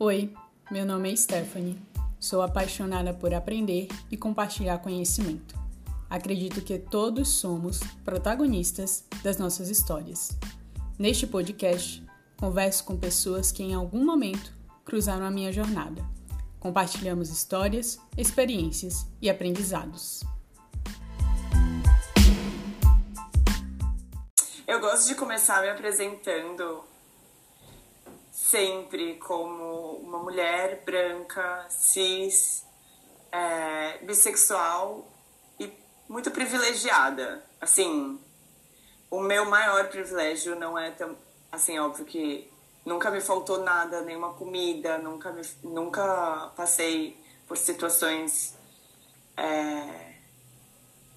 [0.00, 0.32] Oi,
[0.70, 1.76] meu nome é Stephanie.
[2.20, 5.58] Sou apaixonada por aprender e compartilhar conhecimento.
[6.08, 10.38] Acredito que todos somos protagonistas das nossas histórias.
[10.96, 12.06] Neste podcast,
[12.36, 16.00] converso com pessoas que em algum momento cruzaram a minha jornada.
[16.60, 20.22] Compartilhamos histórias, experiências e aprendizados.
[24.64, 26.84] Eu gosto de começar me apresentando
[28.50, 32.64] sempre como uma mulher branca, cis,
[33.30, 35.06] é, bissexual
[35.60, 35.70] e
[36.08, 37.44] muito privilegiada.
[37.60, 38.18] Assim,
[39.10, 41.16] o meu maior privilégio não é tão.
[41.52, 42.50] Assim, óbvio que
[42.86, 48.56] nunca me faltou nada, nenhuma comida, nunca, me, nunca passei por situações.
[49.36, 50.14] É,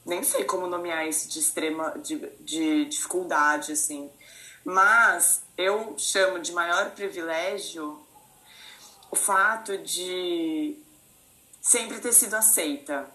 [0.06, 1.92] nem sei como nomear isso de extrema.
[1.98, 4.12] de, de dificuldade, assim.
[4.64, 8.00] Mas eu chamo de maior privilégio
[9.10, 10.80] o fato de
[11.60, 13.10] sempre ter sido aceita,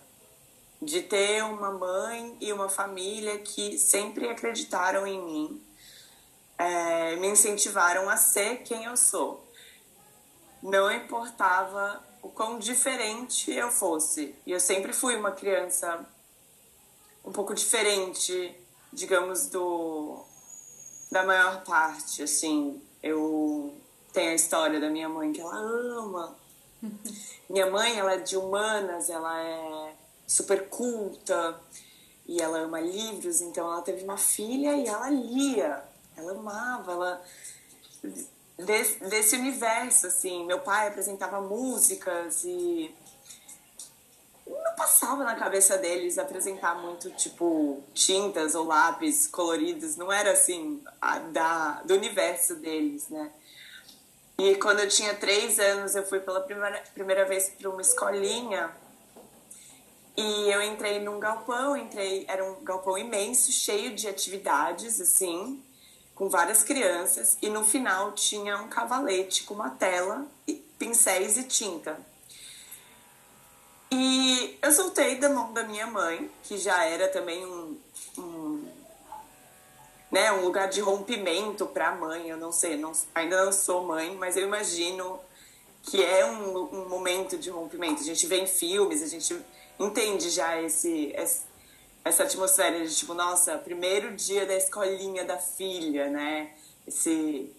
[0.83, 5.67] de ter uma mãe e uma família que sempre acreditaram em mim,
[6.59, 9.47] é, me incentivaram a ser quem eu sou.
[10.63, 14.35] Não importava o quão diferente eu fosse.
[14.45, 16.05] E eu sempre fui uma criança
[17.25, 18.55] um pouco diferente,
[18.93, 20.26] digamos, do
[21.11, 23.75] da maior parte, assim, eu
[24.13, 26.37] tenho a história da minha mãe que ela ama.
[27.49, 29.95] minha mãe, ela é de humanas, ela é
[30.27, 31.61] super culta
[32.27, 35.85] e ela ama livros, então ela teve uma filha e ela lia,
[36.17, 37.25] ela amava, ela
[38.59, 40.45] desse, desse universo assim.
[40.45, 42.93] Meu pai apresentava músicas e
[44.77, 49.97] passava na cabeça deles apresentar muito, tipo, tintas ou lápis coloridos.
[49.97, 53.33] Não era assim, a, da, do universo deles, né?
[54.39, 58.71] E quando eu tinha três anos, eu fui pela primeira, primeira vez para uma escolinha.
[60.15, 65.63] E eu entrei num galpão, entrei, era um galpão imenso, cheio de atividades, assim,
[66.15, 67.39] com várias crianças.
[67.41, 71.99] E no final tinha um cavalete com uma tela, e pincéis e tinta.
[73.91, 77.79] E eu soltei da mão da minha mãe, que já era também um,
[78.19, 78.69] um,
[80.11, 82.29] né, um lugar de rompimento para a mãe.
[82.29, 85.21] Eu não sei, não, ainda não sou mãe, mas eu imagino
[85.83, 88.03] que é um, um momento de rompimento.
[88.03, 89.41] A gente vê em filmes, a gente
[89.79, 91.13] entende já esse,
[92.05, 96.53] essa atmosfera de tipo, nossa, primeiro dia da escolinha da filha, né?
[96.87, 97.53] Esse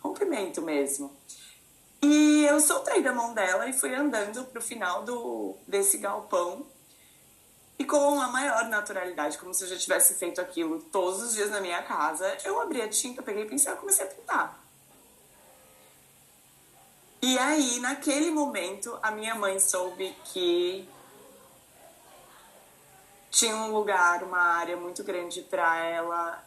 [0.00, 1.14] rompimento mesmo.
[2.02, 6.66] E eu soltei da mão dela e fui andando pro final do, desse galpão.
[7.78, 11.50] E com a maior naturalidade, como se eu já tivesse feito aquilo todos os dias
[11.50, 14.60] na minha casa, eu abri a tinta, peguei o pincel e comecei a pintar.
[17.22, 20.88] E aí, naquele momento, a minha mãe soube que
[23.30, 26.44] tinha um lugar, uma área muito grande para ela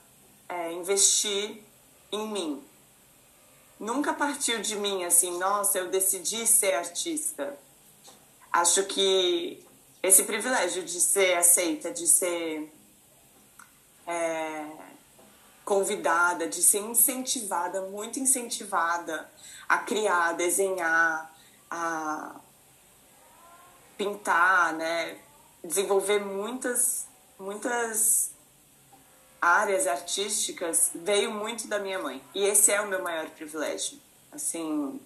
[0.50, 1.63] é, investir
[2.12, 2.72] em mim
[3.83, 7.57] nunca partiu de mim assim, nossa, eu decidi ser artista.
[8.51, 9.63] Acho que
[10.01, 12.71] esse privilégio de ser aceita, de ser
[14.07, 14.66] é,
[15.66, 19.29] convidada, de ser incentivada, muito incentivada
[19.67, 21.35] a criar, a desenhar,
[21.69, 22.35] a
[23.97, 25.17] pintar, né?
[25.63, 27.05] Desenvolver muitas,
[27.39, 28.32] muitas
[29.44, 32.24] áreas artísticas veio muito da minha mãe.
[32.34, 34.00] E esse é o meu maior privilégio.
[34.31, 35.02] Assim,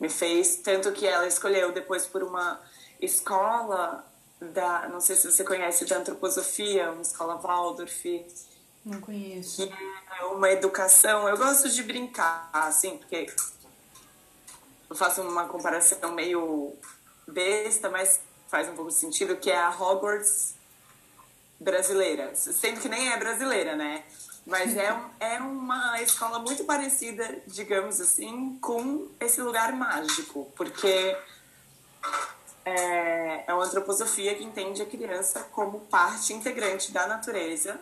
[0.00, 2.60] me fez tanto que ela escolheu depois por uma
[3.00, 4.04] escola
[4.40, 8.04] da, não sei se você conhece, da antroposofia, uma escola Waldorf.
[8.84, 9.68] Não conheço.
[9.68, 9.72] Que
[10.18, 13.26] é uma educação, eu gosto de brincar, assim, porque
[14.90, 16.74] eu faço uma comparação meio
[17.28, 20.57] besta, mas faz um pouco de sentido, que é a Hogwarts
[21.58, 22.34] brasileira.
[22.34, 24.04] Sendo que nem é brasileira, né?
[24.46, 31.14] Mas é, é uma escola muito parecida, digamos assim, com esse lugar mágico, porque
[32.64, 37.78] é, é uma antroposofia que entende a criança como parte integrante da natureza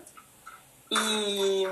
[0.90, 1.62] e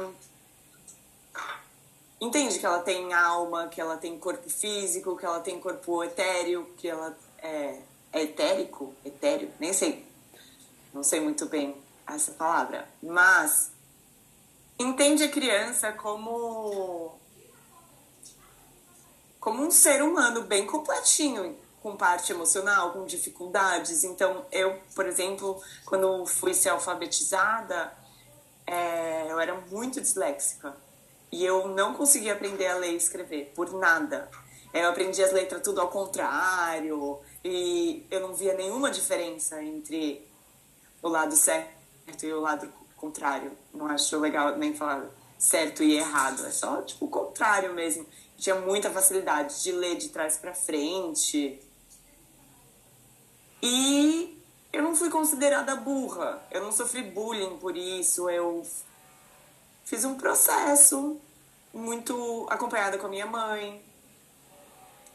[2.20, 6.72] entende que ela tem alma, que ela tem corpo físico, que ela tem corpo etéreo,
[6.76, 7.80] que ela é,
[8.12, 10.06] é etérico, etéreo, nem sei,
[10.92, 13.72] não sei muito bem essa palavra, mas
[14.78, 17.18] entende a criança como
[19.40, 24.02] como um ser humano bem completinho, com parte emocional, com dificuldades.
[24.02, 27.92] Então, eu, por exemplo, quando fui ser alfabetizada,
[28.66, 30.74] é, eu era muito disléxica
[31.30, 34.30] e eu não conseguia aprender a ler e escrever por nada.
[34.72, 40.26] Eu aprendi as letras tudo ao contrário e eu não via nenhuma diferença entre
[41.02, 41.73] o lado certo
[42.22, 43.52] e o lado contrário.
[43.72, 45.06] Não acho legal nem falar
[45.38, 48.06] certo e errado, é só tipo o contrário mesmo.
[48.36, 51.60] tinha muita facilidade de ler de trás para frente.
[53.62, 54.38] E
[54.72, 56.42] eu não fui considerada burra.
[56.50, 58.28] Eu não sofri bullying por isso.
[58.28, 58.66] Eu
[59.84, 61.18] fiz um processo
[61.72, 63.82] muito acompanhada com a minha mãe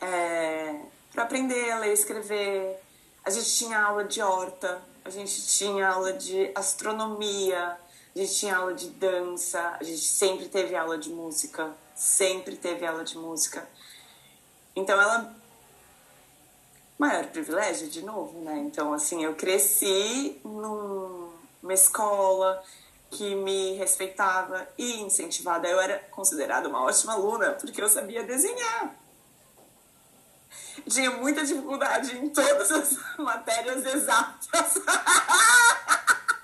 [0.01, 0.79] é,
[1.11, 2.79] para aprender a ler e escrever.
[3.23, 7.75] A gente tinha aula de horta, a gente tinha aula de astronomia,
[8.15, 12.85] a gente tinha aula de dança, a gente sempre teve aula de música, sempre teve
[12.85, 13.67] aula de música.
[14.75, 15.35] Então ela
[16.95, 18.59] maior privilégio de novo, né?
[18.59, 21.31] Então assim, eu cresci num,
[21.63, 22.63] numa escola
[23.09, 25.67] que me respeitava e incentivava.
[25.67, 28.95] Eu era considerada uma ótima aluna porque eu sabia desenhar.
[30.87, 34.75] Tinha muita dificuldade em todas as matérias exatas.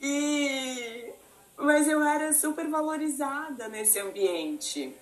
[0.00, 1.12] e
[1.56, 4.94] mas eu era super valorizada nesse ambiente.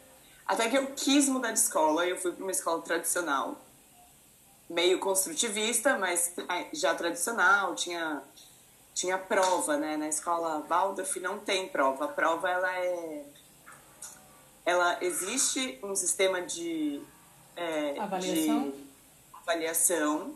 [0.47, 3.59] Até que eu quis mudar de escola, eu fui para uma escola tradicional,
[4.69, 6.35] meio construtivista, mas
[6.73, 8.23] já tradicional, tinha
[8.93, 9.97] tinha prova, né?
[9.97, 12.05] Na escola Waldorf não tem prova.
[12.05, 13.25] A prova ela é
[14.67, 17.01] ela existe um sistema de
[17.61, 18.75] é, avaliação, de
[19.35, 20.35] avaliação,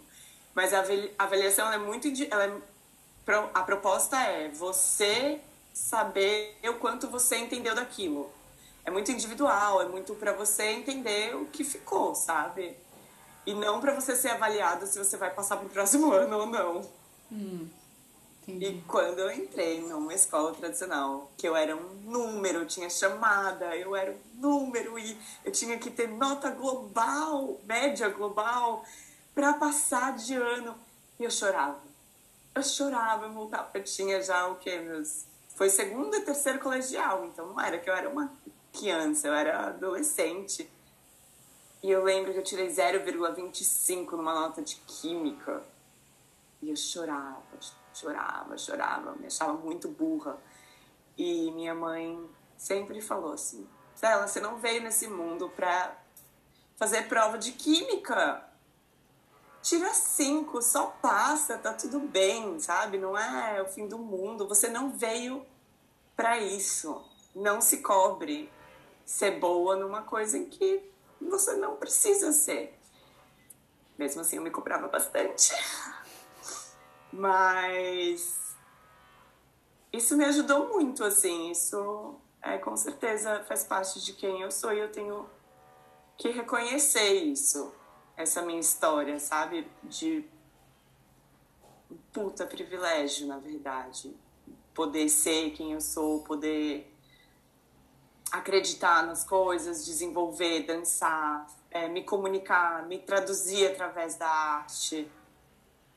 [0.54, 0.84] mas a
[1.18, 5.40] avaliação é muito ela é, a proposta é você
[5.72, 8.30] saber o quanto você entendeu daquilo.
[8.84, 12.76] É muito individual, é muito para você entender o que ficou, sabe?
[13.46, 16.90] E não para você ser avaliado se você vai passar pro próximo ano ou não.
[17.32, 17.68] Hum.
[18.46, 18.66] Entendi.
[18.66, 23.74] E quando eu entrei numa escola tradicional, que eu era um número, eu tinha chamada,
[23.76, 28.84] eu era um número e eu tinha que ter nota global, média global,
[29.34, 30.74] para passar de ano.
[31.18, 31.80] E eu chorava.
[32.54, 33.70] Eu chorava, eu voltava.
[33.74, 34.78] Eu tinha já o quê?
[34.78, 35.24] Meus...
[35.56, 38.32] Foi segundo e terceiro colegial, então não era que eu era uma
[38.72, 40.68] criança, eu era adolescente.
[41.82, 45.62] E eu lembro que eu tirei 0,25 numa nota de química.
[46.64, 47.42] E eu chorava,
[47.92, 50.38] chorava, chorava, me achava muito burra.
[51.16, 52.26] E minha mãe
[52.56, 55.94] sempre falou assim: Stella, você não veio nesse mundo pra
[56.76, 58.48] fazer prova de química.
[59.60, 62.96] Tira cinco, só passa, tá tudo bem, sabe?
[62.96, 64.48] Não é o fim do mundo.
[64.48, 65.44] Você não veio
[66.16, 67.04] para isso.
[67.34, 68.50] Não se cobre
[69.04, 70.82] ser boa numa coisa em que
[71.20, 72.78] você não precisa ser.
[73.98, 75.52] Mesmo assim, eu me cobrava bastante.
[77.14, 78.56] Mas
[79.92, 81.50] isso me ajudou muito, assim.
[81.50, 85.28] Isso é, com certeza faz parte de quem eu sou e eu tenho
[86.18, 87.72] que reconhecer isso,
[88.16, 89.70] essa minha história, sabe?
[89.84, 90.24] De
[92.12, 94.12] puta privilégio, na verdade.
[94.74, 96.92] Poder ser quem eu sou, poder
[98.32, 105.08] acreditar nas coisas, desenvolver, dançar, é, me comunicar, me traduzir através da arte.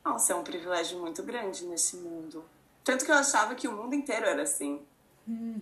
[0.08, 2.42] Nossa, é um privilégio muito grande nesse mundo.
[2.82, 4.80] Tanto que eu achava que o mundo inteiro era assim.
[5.28, 5.60] Hum.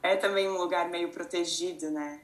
[0.00, 2.20] É também um lugar meio protegido, né?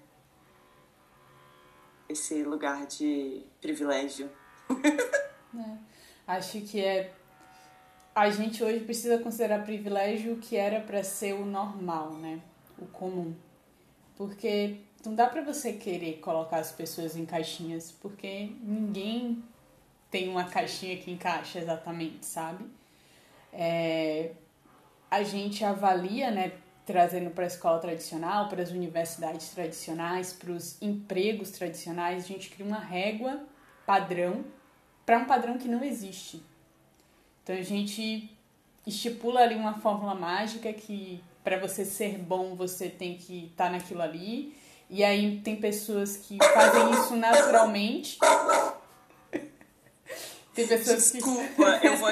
[2.08, 4.30] Esse lugar de privilégio.
[5.54, 5.76] É.
[6.26, 7.12] Acho que é.
[8.14, 12.40] A gente hoje precisa considerar privilégio o que era para ser o normal, né?
[12.78, 13.34] O comum.
[14.16, 19.44] Porque não dá para você querer colocar as pessoas em caixinhas, porque ninguém
[20.12, 22.66] tem uma caixinha que encaixa exatamente, sabe?
[23.50, 24.32] É,
[25.10, 26.52] a gente avalia, né,
[26.84, 32.50] trazendo para a escola tradicional, para as universidades tradicionais, para os empregos tradicionais, a gente
[32.50, 33.40] cria uma régua
[33.86, 34.44] padrão
[35.06, 36.42] para um padrão que não existe.
[37.42, 38.30] Então a gente
[38.86, 43.70] estipula ali uma fórmula mágica que para você ser bom você tem que estar tá
[43.70, 44.54] naquilo ali.
[44.90, 48.18] E aí tem pessoas que fazem isso naturalmente
[50.54, 51.86] tem pessoas Desculpa, que...
[51.86, 52.08] eu vou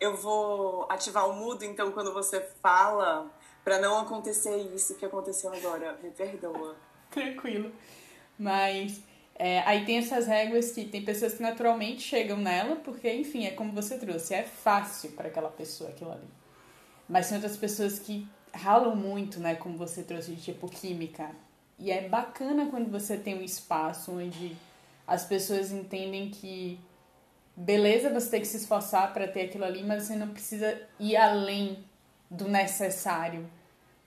[0.00, 3.30] eu vou ativar o mudo, então quando você fala,
[3.64, 6.76] para não acontecer isso que aconteceu agora, me perdoa.
[7.10, 7.72] Tranquilo.
[8.38, 9.00] Mas
[9.34, 13.50] é, aí tem essas regras que tem pessoas que naturalmente chegam nela, porque, enfim, é
[13.50, 16.28] como você trouxe, é fácil para aquela pessoa aquilo ali.
[17.08, 21.30] Mas tem outras pessoas que ralam muito, né, como você trouxe de tipo química.
[21.78, 24.56] E é bacana quando você tem um espaço onde
[25.06, 26.78] as pessoas entendem que
[27.58, 31.16] beleza você tem que se esforçar para ter aquilo ali, mas você não precisa ir
[31.16, 31.84] além
[32.30, 33.50] do necessário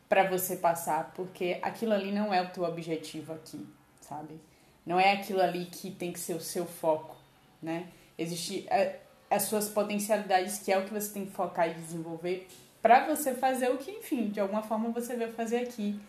[0.07, 3.65] para você passar, porque aquilo ali não é o teu objetivo aqui,
[3.99, 4.39] sabe?
[4.85, 7.15] Não é aquilo ali que tem que ser o seu foco,
[7.61, 7.87] né?
[8.17, 12.47] Existe é, as suas potencialidades, que é o que você tem que focar e desenvolver
[12.81, 15.99] para você fazer o que, enfim, de alguma forma você veio fazer aqui.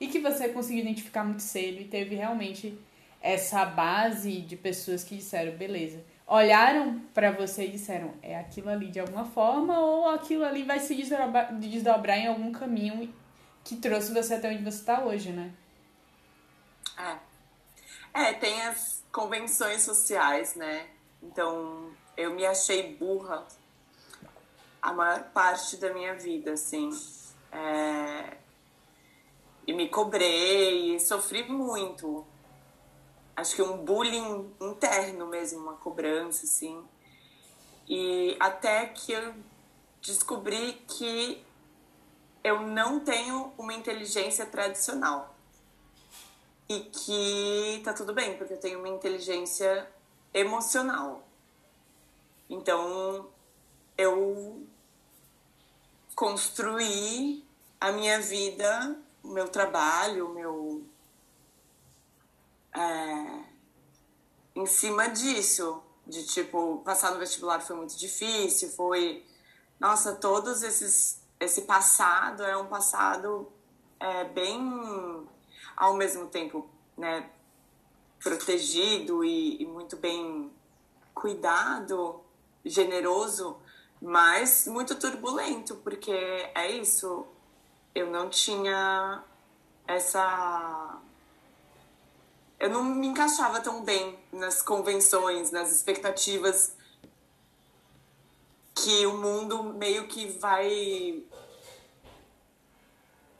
[0.00, 2.76] E que você conseguiu identificar muito cedo e teve realmente
[3.20, 8.90] essa base de pessoas que disseram, beleza, olharam para você e disseram, é aquilo ali
[8.90, 13.12] de alguma forma ou aquilo ali vai se desdobrar, desdobrar em algum caminho
[13.64, 15.52] que trouxe você até onde você está hoje, né?
[16.98, 17.32] É.
[18.14, 20.86] É, tem as convenções sociais, né?
[21.22, 23.46] Então, eu me achei burra
[24.80, 26.90] a maior parte da minha vida, assim.
[27.52, 28.36] É...
[29.66, 32.26] E me cobrei, sofri muito.
[33.34, 36.82] Acho que um bullying interno mesmo, uma cobrança, assim.
[37.88, 39.34] E até que eu
[40.00, 41.44] descobri que
[42.44, 45.34] eu não tenho uma inteligência tradicional.
[46.68, 49.88] E que tá tudo bem, porque eu tenho uma inteligência
[50.32, 51.26] emocional.
[52.48, 53.30] Então,
[53.96, 54.66] eu
[56.14, 57.44] construí
[57.80, 60.86] a minha vida, o meu trabalho, o meu.
[62.74, 63.44] É,
[64.54, 65.82] em cima disso.
[66.06, 69.24] De tipo, passar no vestibular foi muito difícil, foi.
[69.78, 71.22] Nossa, todos esses.
[71.38, 73.50] Esse passado é um passado
[74.00, 75.26] é, bem.
[75.76, 77.30] ao mesmo tempo, né?
[78.22, 80.52] Protegido e, e muito bem
[81.14, 82.20] cuidado,
[82.64, 83.56] generoso,
[84.00, 87.26] mas muito turbulento, porque é isso.
[87.94, 89.22] Eu não tinha
[89.86, 91.00] essa.
[92.62, 96.76] Eu não me encaixava tão bem nas convenções, nas expectativas
[98.72, 101.24] que o mundo meio que vai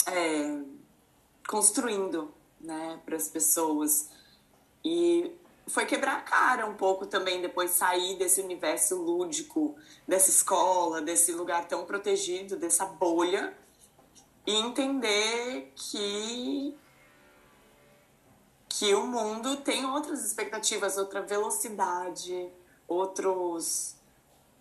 [0.08, 0.60] é,
[1.46, 4.10] construindo né, para as pessoas.
[4.84, 5.30] E
[5.68, 11.30] foi quebrar a cara um pouco também depois sair desse universo lúdico, dessa escola, desse
[11.30, 13.56] lugar tão protegido, dessa bolha
[14.44, 16.76] e entender que
[18.82, 22.50] que o mundo tem outras expectativas, outra velocidade,
[22.88, 23.94] outros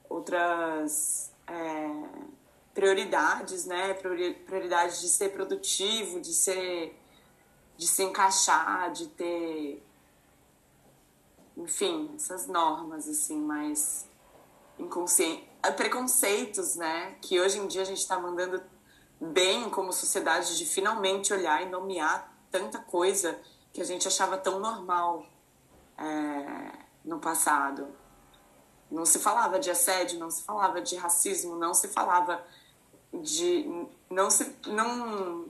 [0.07, 1.89] outras é,
[2.71, 3.95] prioridades, né?
[3.95, 6.95] Prioridade de ser produtivo, de ser
[7.75, 9.83] de se encaixar, de ter
[11.57, 14.07] enfim, essas normas assim mais
[14.77, 18.61] inconscientes, preconceitos, né, que hoje em dia a gente está mandando
[19.19, 23.39] bem como sociedade de finalmente olhar e nomear tanta coisa
[23.73, 25.25] que a gente achava tão normal
[25.97, 26.71] é,
[27.03, 27.87] no passado.
[28.89, 32.43] Não se falava de assédio, não se falava de racismo, não se falava
[33.13, 35.47] de não se não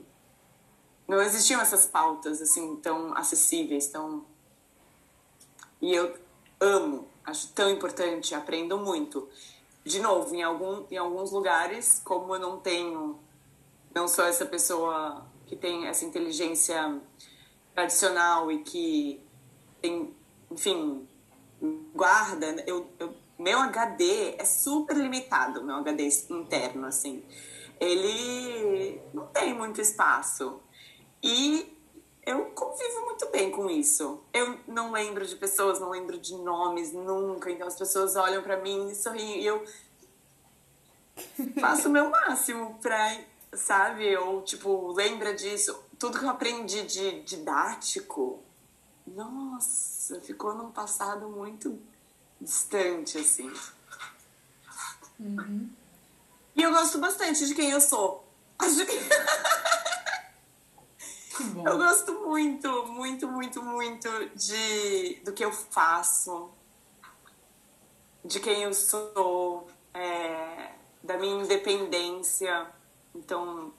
[1.06, 4.24] não existiam essas pautas assim tão acessíveis, tão
[5.80, 6.16] e eu
[6.60, 9.28] amo, acho tão importante, aprendo muito.
[9.84, 13.18] De novo, em, algum, em alguns lugares, como eu não tenho,
[13.92, 17.00] não sou essa pessoa que tem essa inteligência
[17.74, 19.20] tradicional e que
[19.80, 20.14] tem,
[20.50, 21.08] enfim,
[21.94, 27.24] guarda, eu, eu, meu HD é super limitado, meu HD interno, assim.
[27.80, 30.60] Ele não tem muito espaço.
[31.22, 31.76] E
[32.24, 34.22] eu convivo muito bem com isso.
[34.32, 37.50] Eu não lembro de pessoas, não lembro de nomes nunca.
[37.50, 39.64] Então as pessoas olham para mim e sorriem e eu
[41.60, 43.18] faço o meu máximo pra,
[43.52, 44.16] sabe?
[44.16, 45.76] Ou tipo, lembra disso.
[46.02, 48.42] Tudo que eu aprendi de didático,
[49.06, 51.80] nossa, ficou num passado muito
[52.40, 53.48] distante, assim.
[55.20, 55.70] Uhum.
[56.56, 58.28] E eu gosto bastante de quem eu sou.
[58.58, 58.98] Acho que.
[61.64, 66.50] Eu gosto muito, muito, muito, muito de do que eu faço,
[68.24, 72.68] de quem eu sou, é, da minha independência.
[73.14, 73.72] Então,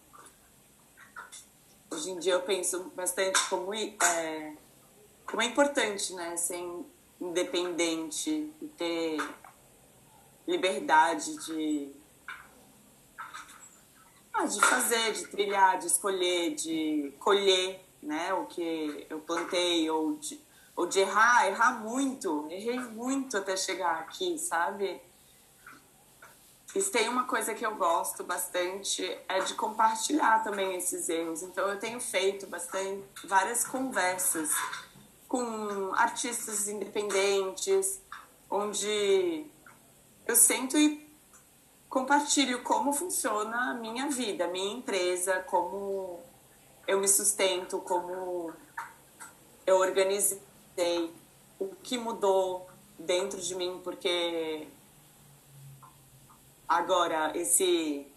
[1.93, 4.53] hoje em dia eu penso bastante como é,
[5.25, 6.63] como é importante, né, ser
[7.21, 9.17] independente e ter
[10.47, 11.91] liberdade de
[14.33, 18.33] ah, de fazer, de trilhar, de escolher, de colher, né?
[18.33, 20.41] O que eu plantei, ou de,
[20.75, 22.47] ou de errar, errar muito.
[22.49, 24.99] Errei muito até chegar aqui, sabe?
[26.75, 31.43] E tem uma coisa que eu gosto bastante, é de compartilhar também esses erros.
[31.43, 34.49] Então eu tenho feito bastante, várias conversas
[35.27, 38.01] com artistas independentes,
[38.49, 39.45] onde
[40.27, 41.07] eu sento e
[41.89, 46.19] compartilho como funciona a minha vida, a minha empresa, como
[46.87, 48.51] eu me sustento, como
[49.65, 50.39] eu organizei,
[51.59, 54.67] o que mudou dentro de mim, porque
[56.67, 58.07] agora esse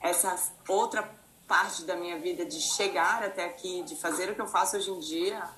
[0.00, 0.36] essa
[0.68, 1.08] outra
[1.46, 4.90] parte da minha vida de chegar até aqui, de fazer o que eu faço hoje
[4.90, 5.48] em dia,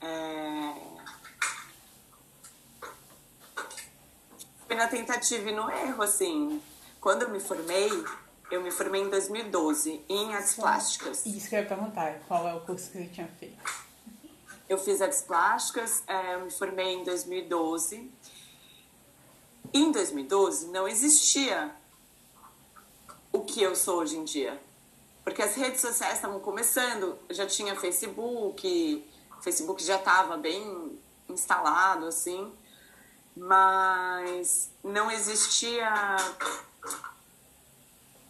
[0.00, 0.90] é...
[4.66, 6.62] foi na tentativa e no erro, assim.
[7.00, 7.90] Quando eu me formei,
[8.50, 11.26] eu me formei em 2012 em artes plásticas.
[11.26, 13.58] Isso que eu ia perguntar, qual é o curso que você tinha feito?
[14.68, 18.10] Eu fiz artes plásticas, é, eu me formei em 2012.
[19.72, 21.74] Em 2012 não existia
[23.32, 24.60] o que eu sou hoje em dia.
[25.22, 29.04] Porque as redes sociais estavam começando, já tinha Facebook,
[29.40, 30.98] Facebook já estava bem
[31.28, 32.52] instalado, assim,
[33.36, 35.88] mas não existia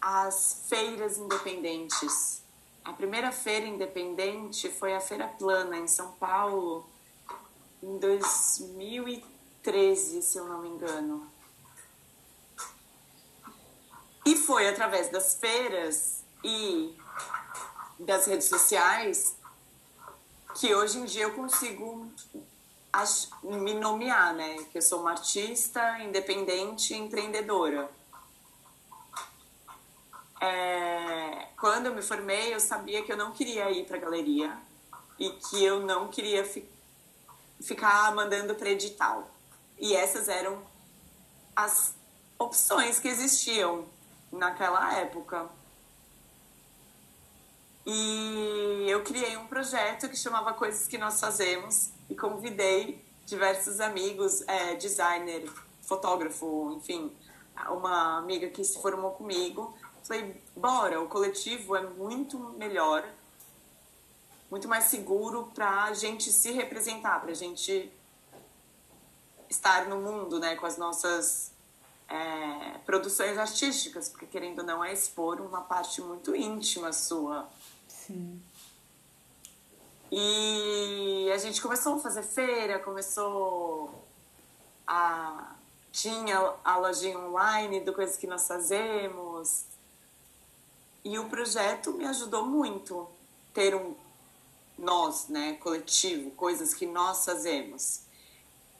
[0.01, 2.43] as feiras independentes.
[2.85, 6.89] A primeira feira independente foi a Feira Plana, em São Paulo,
[7.83, 9.40] em 2013,
[10.23, 11.31] se eu não me engano.
[14.25, 16.97] E foi através das feiras e
[17.99, 19.37] das redes sociais
[20.59, 22.11] que hoje em dia eu consigo
[23.43, 24.57] me nomear, né?
[24.71, 27.91] Que eu sou uma artista independente empreendedora.
[30.41, 34.57] É, quando eu me formei, eu sabia que eu não queria ir para galeria
[35.19, 36.67] e que eu não queria fi
[37.61, 39.31] ficar mandando para edital.
[39.81, 40.63] E essas eram
[41.57, 41.95] as
[42.39, 43.87] opções que existiam
[44.31, 45.49] naquela época.
[47.87, 54.43] E eu criei um projeto que chamava Coisas que Nós Fazemos e convidei diversos amigos,
[54.47, 55.51] é, designer,
[55.83, 57.11] fotógrafo, enfim,
[57.71, 59.75] uma amiga que se formou comigo.
[60.03, 63.09] Falei, bora, o coletivo é muito melhor,
[64.51, 67.91] muito mais seguro para a gente se representar, para a gente
[69.51, 71.53] estar no mundo, né, com as nossas
[72.09, 77.49] é, produções artísticas, porque querendo ou não é expor uma parte muito íntima sua.
[77.89, 78.41] Sim.
[80.13, 84.05] E a gente começou a fazer feira, começou
[84.87, 85.55] a.
[85.93, 89.65] Tinha a lojinha online do Coisas que Nós Fazemos.
[91.05, 93.09] E o projeto me ajudou muito.
[93.53, 93.95] Ter um
[94.79, 98.01] nós, né, coletivo, coisas que nós fazemos.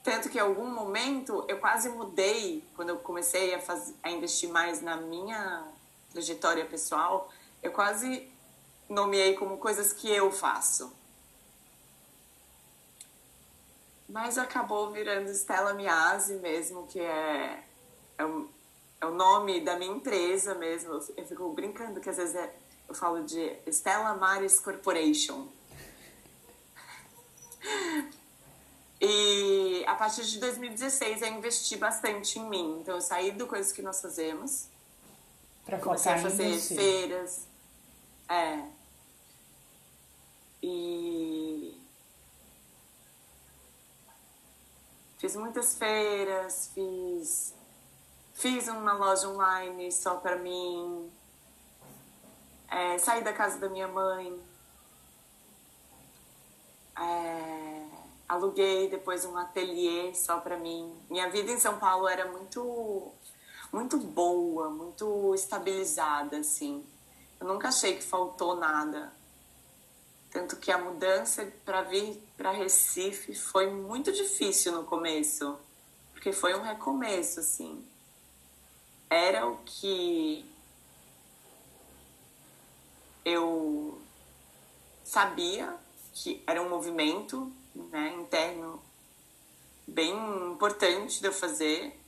[0.03, 3.61] Tanto que em algum momento eu quase mudei, quando eu comecei a,
[4.01, 5.67] a investir mais na minha
[6.11, 7.29] trajetória pessoal,
[7.61, 8.27] eu quase
[8.89, 10.91] nomeei como coisas que eu faço.
[14.09, 17.63] Mas acabou virando Stella Miase mesmo, que é,
[18.17, 18.49] é, o,
[18.99, 20.99] é o nome da minha empresa mesmo.
[21.15, 22.53] Eu fico brincando que às vezes é,
[22.89, 25.47] eu falo de Stella Maris Corporation.
[29.03, 32.77] E a partir de 2016 eu investi bastante em mim.
[32.81, 34.67] Então eu saí do coisas que nós fazemos.
[35.65, 37.47] Pra comecei a fazer feiras.
[38.29, 38.63] É.
[40.61, 41.75] E
[45.17, 47.55] fiz muitas feiras, fiz
[48.35, 51.11] fiz uma loja online só para mim.
[52.69, 54.39] É, saí da casa da minha mãe.
[56.99, 57.80] É,
[58.31, 60.95] aluguei depois um ateliê só para mim.
[61.09, 63.11] Minha vida em São Paulo era muito
[63.73, 66.85] muito boa, muito estabilizada assim.
[67.39, 69.11] Eu nunca achei que faltou nada.
[70.29, 75.57] Tanto que a mudança para vir para Recife foi muito difícil no começo,
[76.13, 77.85] porque foi um recomeço assim.
[79.09, 80.45] Era o que
[83.25, 84.01] eu
[85.03, 85.75] sabia
[86.13, 88.81] que era um movimento né, interno
[89.87, 90.13] bem
[90.51, 91.99] importante de eu fazer.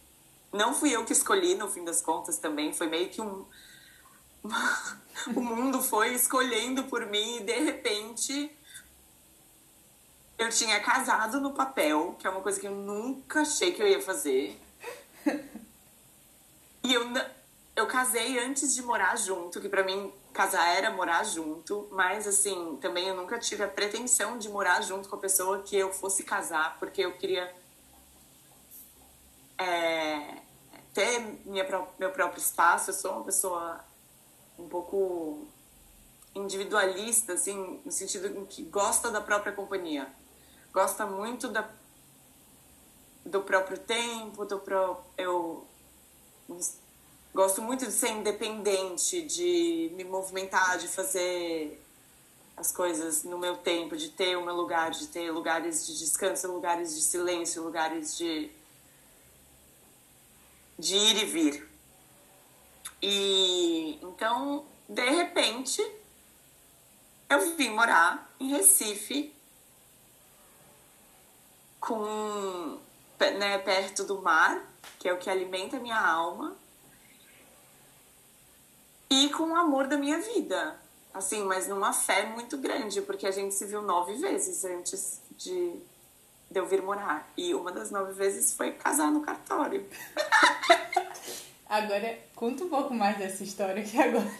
[0.52, 2.74] Não fui eu que escolhi, no fim das contas, também.
[2.74, 3.46] Foi meio que um.
[5.36, 8.52] o mundo foi escolhendo por mim e, de repente,
[10.38, 13.88] eu tinha casado no papel, que é uma coisa que eu nunca achei que eu
[13.88, 14.60] ia fazer.
[16.86, 17.06] E eu,
[17.76, 22.78] eu casei antes de morar junto, que para mim casar era morar junto, mas assim,
[22.82, 26.24] também eu nunca tive a pretensão de morar junto com a pessoa que eu fosse
[26.24, 27.54] casar, porque eu queria
[29.58, 30.38] é,
[30.94, 31.66] ter minha,
[31.98, 32.92] meu próprio espaço.
[32.92, 33.84] Eu sou uma pessoa
[34.58, 35.48] um pouco
[36.36, 40.12] individualista, assim, no sentido em que gosta da própria companhia,
[40.72, 41.70] gosta muito da,
[43.26, 44.98] do próprio tempo, do pro...
[45.18, 45.68] eu
[47.34, 51.82] gosto muito de ser independente, de me movimentar, de fazer
[52.56, 56.52] as coisas no meu tempo, de ter o meu lugar, de ter lugares de descanso,
[56.52, 58.52] lugares de silêncio, lugares de
[60.78, 61.70] de ir e vir.
[63.02, 65.82] E então, de repente,
[67.30, 69.34] eu vim morar em Recife
[71.80, 72.80] com
[73.20, 74.62] né, perto do mar,
[75.00, 76.56] que é o que alimenta a minha alma,
[79.14, 80.76] e com o amor da minha vida.
[81.14, 85.76] Assim, mas numa fé muito grande, porque a gente se viu nove vezes antes de,
[86.50, 87.32] de eu vir morar.
[87.38, 89.86] E uma das nove vezes foi casar no cartório.
[91.70, 94.34] agora, conta um pouco mais dessa história que agora.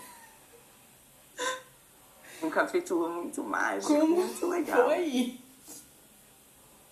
[2.42, 4.86] Um capítulo muito mágico, Como muito legal.
[4.86, 5.40] Foi?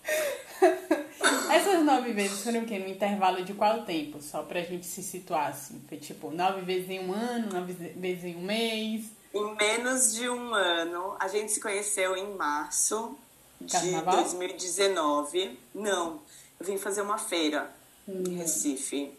[1.52, 2.78] Essas nove vezes foram o quê?
[2.78, 4.22] No intervalo de qual tempo?
[4.22, 5.82] Só pra gente se situar assim.
[5.88, 9.04] Foi tipo nove vezes em um ano, nove vezes em um mês.
[9.34, 13.16] Em menos de um ano, a gente se conheceu em março
[13.60, 14.16] de Carnaval?
[14.16, 15.58] 2019.
[15.74, 16.20] Não,
[16.58, 17.70] eu vim fazer uma feira
[18.08, 18.22] hum.
[18.26, 19.12] em Recife.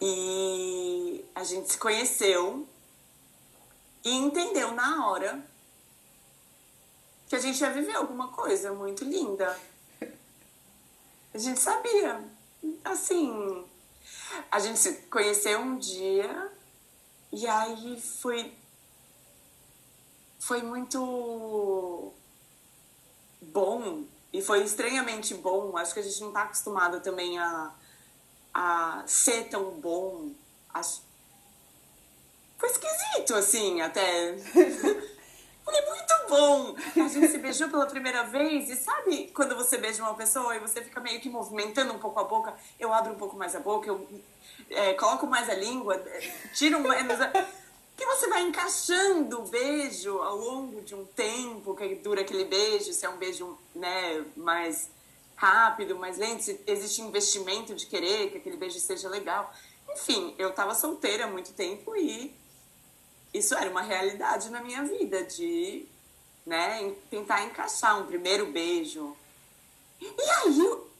[0.00, 2.66] E a gente se conheceu
[4.04, 5.51] e entendeu na hora
[7.32, 9.58] que a gente ia viver alguma coisa muito linda.
[11.32, 12.22] A gente sabia.
[12.84, 13.66] Assim,
[14.50, 16.52] a gente se conheceu um dia
[17.32, 18.52] e aí foi.
[20.40, 22.12] Foi muito
[23.40, 25.74] bom e foi estranhamente bom.
[25.78, 27.72] Acho que a gente não tá acostumado também a,
[28.52, 30.32] a ser tão bom.
[30.68, 31.00] Acho...
[32.58, 34.36] Foi esquisito, assim, até.
[35.64, 36.76] Foi muito bom!
[37.04, 40.58] A gente se beijou pela primeira vez e sabe quando você beija uma pessoa e
[40.58, 42.54] você fica meio que movimentando um pouco a boca?
[42.78, 44.06] Eu abro um pouco mais a boca, eu
[44.70, 47.18] é, coloco mais a língua, é, tiro menos.
[47.96, 52.92] Que você vai encaixando o beijo ao longo de um tempo que dura aquele beijo,
[52.92, 54.90] se é um beijo né, mais
[55.36, 59.52] rápido, mais lento, se existe investimento de querer que aquele beijo seja legal.
[59.90, 62.34] Enfim, eu tava solteira há muito tempo e
[63.32, 65.86] isso era uma realidade na minha vida, de
[66.44, 69.16] né, tentar encaixar um primeiro beijo.
[70.00, 70.90] E aí, eu,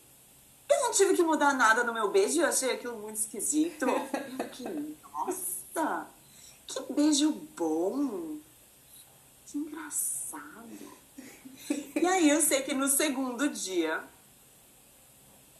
[0.70, 3.86] eu não tive que mudar nada no meu beijo, eu achei aquilo muito esquisito.
[4.52, 6.06] que, nossa,
[6.66, 8.38] que beijo bom,
[9.46, 10.92] que engraçado.
[11.94, 14.02] E aí eu sei que no segundo dia,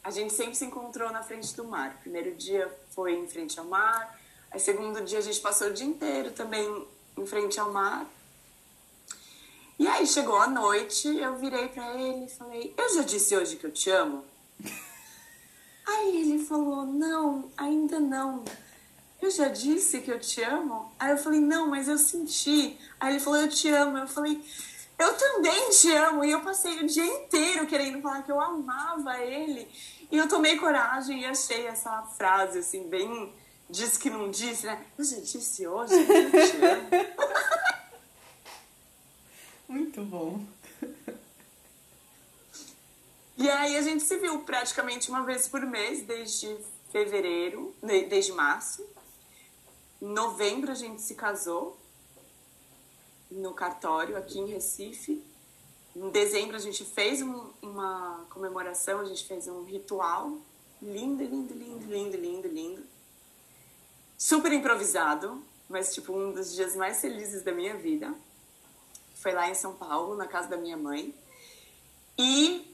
[0.03, 1.97] a gente sempre se encontrou na frente do mar.
[2.01, 4.19] Primeiro dia foi em frente ao mar,
[4.53, 6.87] Aí, segundo dia, a gente passou o dia inteiro também
[7.17, 8.05] em frente ao mar.
[9.79, 13.55] E aí, chegou a noite, eu virei para ele e falei: Eu já disse hoje
[13.55, 14.23] que eu te amo?
[15.87, 18.45] Aí ele falou: Não, ainda não.
[19.19, 20.93] Eu já disse que eu te amo?
[20.99, 22.77] Aí eu falei: Não, mas eu senti.
[22.99, 23.97] Aí ele falou: Eu te amo.
[23.97, 24.39] Eu falei:
[24.99, 26.23] Eu também te amo.
[26.23, 29.67] E eu passei o dia inteiro querendo falar que eu amava ele.
[30.11, 33.33] E eu tomei coragem e achei essa frase, assim, bem
[33.73, 34.85] disse que não disse, né?
[34.99, 36.89] Já disse hoje te amo.
[39.67, 40.45] Muito bom.
[43.35, 46.55] E aí a gente se viu praticamente uma vez por mês, desde
[46.91, 48.85] fevereiro, desde março.
[49.99, 51.75] Em novembro a gente se casou
[53.31, 55.23] no cartório aqui em Recife.
[55.95, 60.37] Em dezembro a gente fez um, uma comemoração, a gente fez um ritual
[60.79, 62.92] lindo, lindo, lindo, lindo, lindo, lindo
[64.17, 68.13] super improvisado, mas tipo um dos dias mais felizes da minha vida.
[69.15, 71.13] Foi lá em São Paulo, na casa da minha mãe.
[72.17, 72.73] E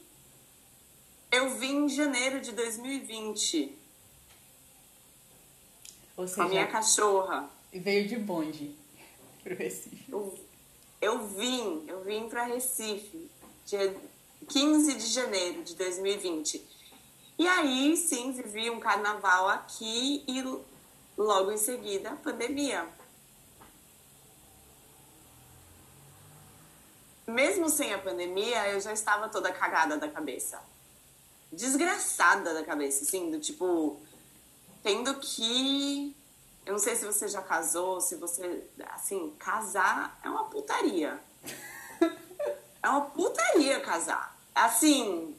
[1.30, 3.78] eu vim em janeiro de 2020.
[6.16, 7.50] Ou seja, com a minha cachorra.
[7.72, 8.74] E veio de bonde
[9.42, 10.04] pro Recife.
[10.10, 10.38] Eu,
[11.00, 13.30] eu vim, eu vim para Recife,
[13.64, 13.96] dia
[14.48, 16.62] 15 de janeiro de 2020.
[17.38, 20.42] E aí, sim, vivi um carnaval aqui e
[21.20, 22.88] Logo em seguida, a pandemia.
[27.26, 30.62] Mesmo sem a pandemia, eu já estava toda cagada da cabeça.
[31.52, 34.00] Desgraçada da cabeça, assim, do tipo,
[34.82, 36.16] tendo que.
[36.64, 38.64] Eu não sei se você já casou, se você.
[38.88, 41.20] Assim, casar é uma putaria.
[42.82, 44.34] É uma putaria casar.
[44.54, 45.36] Assim,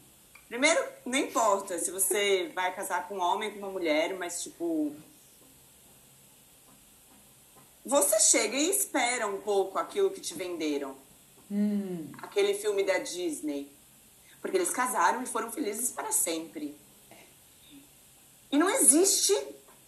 [0.47, 4.95] primeiro, não importa se você vai casar com um homem com uma mulher, mas, tipo,
[7.85, 10.95] você chega e espera um pouco aquilo que te venderam.
[11.51, 12.11] Hum.
[12.21, 13.71] Aquele filme da Disney.
[14.41, 16.75] Porque eles casaram e foram felizes para sempre.
[18.51, 19.33] E não existe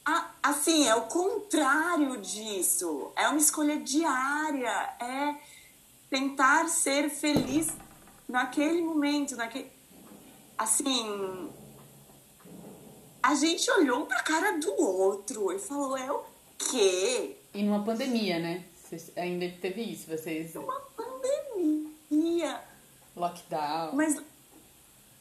[0.05, 3.11] a, assim, é o contrário disso.
[3.15, 5.35] É uma escolha diária, é
[6.09, 7.67] tentar ser feliz
[8.27, 9.71] naquele momento, naquele
[10.57, 11.51] assim,
[13.21, 16.23] a gente olhou pra cara do outro e falou, é o
[16.57, 17.37] quê?
[17.53, 18.65] E numa pandemia, né?
[19.15, 20.55] ainda teve isso, vocês.
[20.55, 22.61] Uma pandemia.
[23.15, 23.95] Lockdown.
[23.95, 24.21] Mas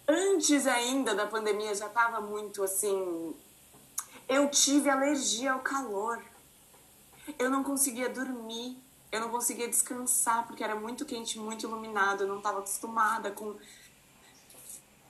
[0.08, 3.34] antes ainda da pandemia já tava muito assim.
[4.28, 6.22] Eu tive alergia ao calor.
[7.38, 8.76] Eu não conseguia dormir.
[9.10, 12.22] Eu não conseguia descansar porque era muito quente, muito iluminado.
[12.22, 13.54] Eu não estava acostumada com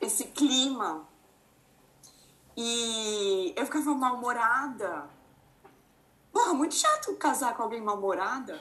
[0.01, 1.07] esse clima.
[2.57, 5.09] E eu ficava mal-humorada.
[6.33, 8.61] Porra, muito chato casar com alguém mal-humorada.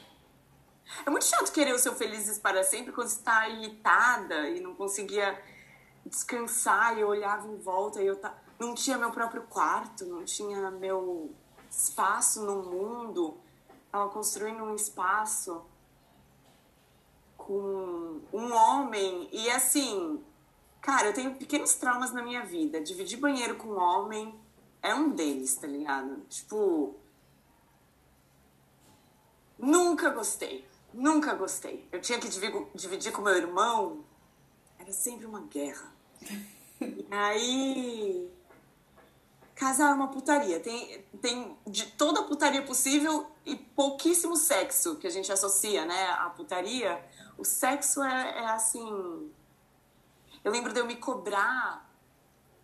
[1.05, 5.41] É muito chato querer o seu felizes para sempre quando está irritada e não conseguia
[6.05, 8.35] descansar e eu olhava em volta e eu tá...
[8.59, 11.33] não tinha meu próprio quarto, não tinha meu
[11.69, 13.37] espaço no mundo.
[13.91, 15.65] Tava construindo um espaço
[17.37, 20.23] com um homem e assim,
[20.81, 22.81] Cara, eu tenho pequenos traumas na minha vida.
[22.81, 24.33] Dividir banheiro com homem
[24.81, 26.21] é um deles, tá ligado?
[26.27, 26.95] Tipo.
[29.61, 30.67] Nunca gostei.
[30.93, 31.87] Nunca gostei.
[31.91, 34.03] Eu tinha que dividir com meu irmão.
[34.77, 35.91] Era sempre uma guerra.
[36.83, 38.27] E aí.
[39.53, 40.59] Casar é uma putaria.
[40.59, 46.09] Tem, tem de toda putaria possível e pouquíssimo sexo que a gente associa, né?
[46.13, 46.99] A putaria.
[47.37, 49.29] O sexo é, é assim
[50.43, 51.87] eu lembro de eu me cobrar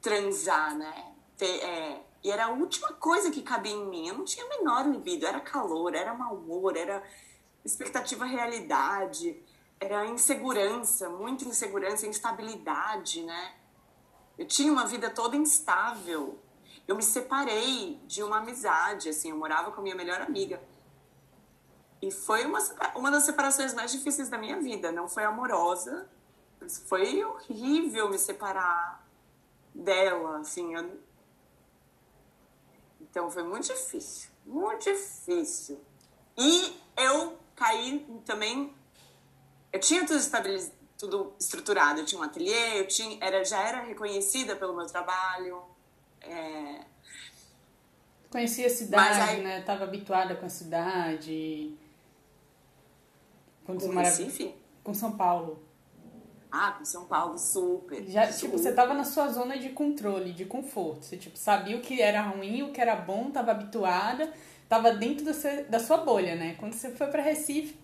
[0.02, 1.14] transar, né?
[1.38, 4.10] Ter, é, e era a última coisa que cabia em mim.
[4.10, 5.26] Eu não tinha a menor libido.
[5.26, 7.02] Era calor, era mau humor, era
[7.64, 9.42] expectativa realidade,
[9.80, 13.56] era insegurança, muita insegurança, instabilidade, né?
[14.38, 16.38] Eu tinha uma vida toda instável.
[16.86, 20.62] Eu me separei de uma amizade, assim, eu morava com a minha melhor amiga.
[22.02, 22.60] E foi uma,
[22.94, 24.92] uma das separações mais difíceis da minha vida.
[24.92, 26.10] Não foi amorosa,
[26.90, 29.08] foi horrível me separar
[29.74, 30.76] dela, assim.
[30.76, 31.07] Eu...
[33.18, 35.82] Então foi muito difícil, muito difícil.
[36.38, 38.72] E eu caí também.
[39.74, 42.02] Eu tinha tudo estabilizado, tudo estruturado.
[42.02, 45.64] Eu tinha um ateliê, eu tinha, era, já era reconhecida pelo meu trabalho.
[46.22, 46.86] É...
[48.30, 49.42] Conhecia a cidade, aí...
[49.42, 49.62] né?
[49.62, 51.76] Tava habituada com a cidade.
[53.66, 54.54] Quando com Recife?
[54.84, 55.67] Com São Paulo.
[56.84, 58.04] São Paulo, super.
[58.08, 61.06] Já, tipo, você tava na sua zona de controle, de conforto.
[61.06, 64.32] Você, tipo, sabia o que era ruim, o que era bom, tava habituada,
[64.68, 66.56] tava dentro do seu, da sua bolha, né?
[66.60, 67.78] Quando você foi para Recife,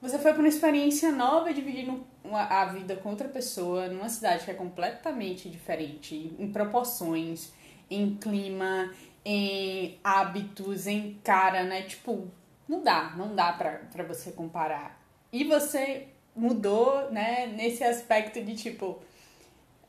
[0.00, 4.50] você foi para uma experiência nova, dividindo a vida com outra pessoa, numa cidade que
[4.50, 7.52] é completamente diferente, em proporções,
[7.90, 8.92] em clima,
[9.24, 11.82] em hábitos, em cara, né?
[11.82, 12.30] Tipo,
[12.68, 15.00] não dá, não dá pra, pra você comparar.
[15.32, 19.00] E você mudou, né, nesse aspecto de tipo.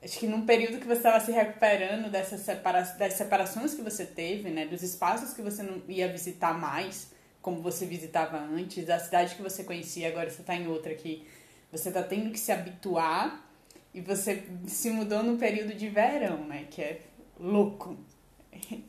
[0.02, 4.06] Acho que num período que você estava se recuperando dessas separa das separações que você
[4.06, 9.00] teve, né, dos espaços que você não ia visitar mais, como você visitava antes, da
[9.00, 11.28] cidade que você conhecia, agora você está em outra que
[11.72, 13.44] você está tendo que se habituar
[13.94, 17.02] e você se mudou num período de verão, né, que é
[17.40, 17.98] louco.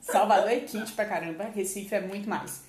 [0.00, 2.64] Salvador é quente pra caramba, Recife é muito mais.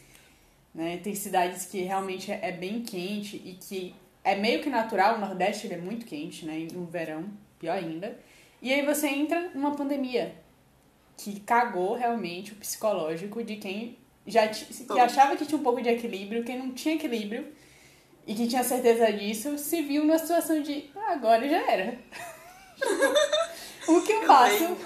[0.74, 0.98] Né?
[1.04, 5.68] Tem cidades que realmente é bem quente e que é meio que natural, o Nordeste
[5.68, 6.68] ele é muito quente, né?
[6.74, 7.26] No verão,
[7.58, 8.20] pior ainda.
[8.62, 10.36] E aí você entra numa pandemia
[11.18, 15.90] que cagou realmente o psicológico de quem já que achava que tinha um pouco de
[15.90, 17.52] equilíbrio, quem não tinha equilíbrio
[18.28, 21.98] e que tinha certeza disso, se viu numa situação de ah, agora já era.
[23.88, 24.78] o que eu, faço?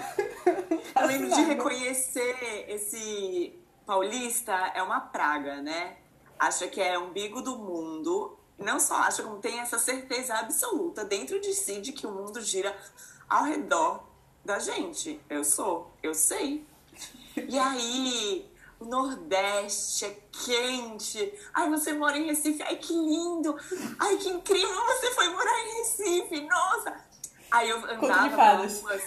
[0.98, 3.52] Eu lembro de reconhecer esse
[3.84, 5.96] paulista é uma praga, né?
[6.38, 11.40] Acha que é umbigo do mundo não só acha, como tem essa certeza absoluta dentro
[11.40, 12.76] de si de que o mundo gira
[13.28, 14.04] ao redor
[14.44, 15.20] da gente.
[15.28, 16.66] Eu sou, eu sei.
[17.48, 21.34] E aí, o Nordeste é quente.
[21.52, 22.62] Ai, você mora em Recife.
[22.62, 23.56] Ai, que lindo.
[23.98, 26.40] Ai, que incrível você foi morar em Recife.
[26.42, 27.04] Nossa.
[27.50, 29.00] Aí eu andava pela rua.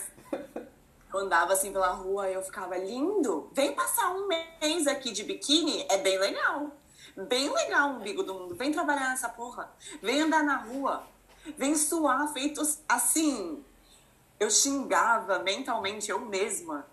[1.13, 3.49] Eu andava assim pela rua e eu ficava lindo.
[3.53, 6.71] Vem passar um mês aqui de biquíni, é bem legal
[7.25, 8.55] bem legal, umbigo do mundo.
[8.55, 9.71] Vem trabalhar nessa porra.
[10.01, 11.03] Vem andar na rua.
[11.57, 13.63] Vem suar, feitos assim.
[14.39, 16.85] Eu xingava mentalmente eu mesma,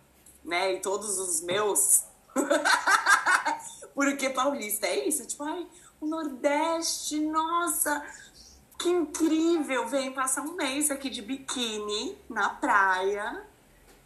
[0.43, 0.75] né?
[0.75, 2.05] E todos os meus.
[3.95, 5.27] Porque paulista é isso.
[5.27, 5.67] Tipo, ai,
[6.01, 8.05] o Nordeste, nossa,
[8.79, 9.87] que incrível!
[9.89, 13.47] Vem passar um mês aqui de biquíni na praia,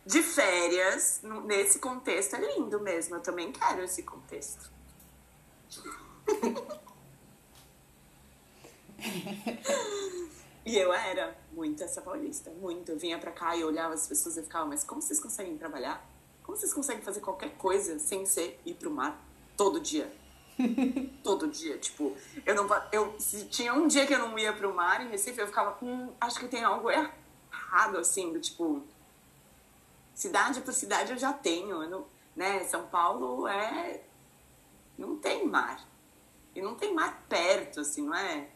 [0.04, 1.20] de férias.
[1.44, 3.16] Nesse contexto é lindo mesmo.
[3.16, 4.70] Eu também quero esse contexto.
[10.64, 12.92] E eu era muito essa paulista, muito.
[12.92, 16.04] Eu vinha pra cá e olhava as pessoas e ficava, mas como vocês conseguem trabalhar?
[16.42, 19.20] Como vocês conseguem fazer qualquer coisa sem ser ir pro mar
[19.56, 20.12] todo dia?
[21.22, 24.74] todo dia, tipo, eu não eu se tinha um dia que eu não ia pro
[24.74, 28.82] mar em Recife, eu ficava, hum, acho que tem algo errado assim, do tipo
[30.14, 32.64] cidade por cidade eu já tenho, eu não, né?
[32.64, 34.02] São Paulo é
[34.98, 35.87] não tem mar.
[36.58, 38.48] E não tem mar perto, assim, não é?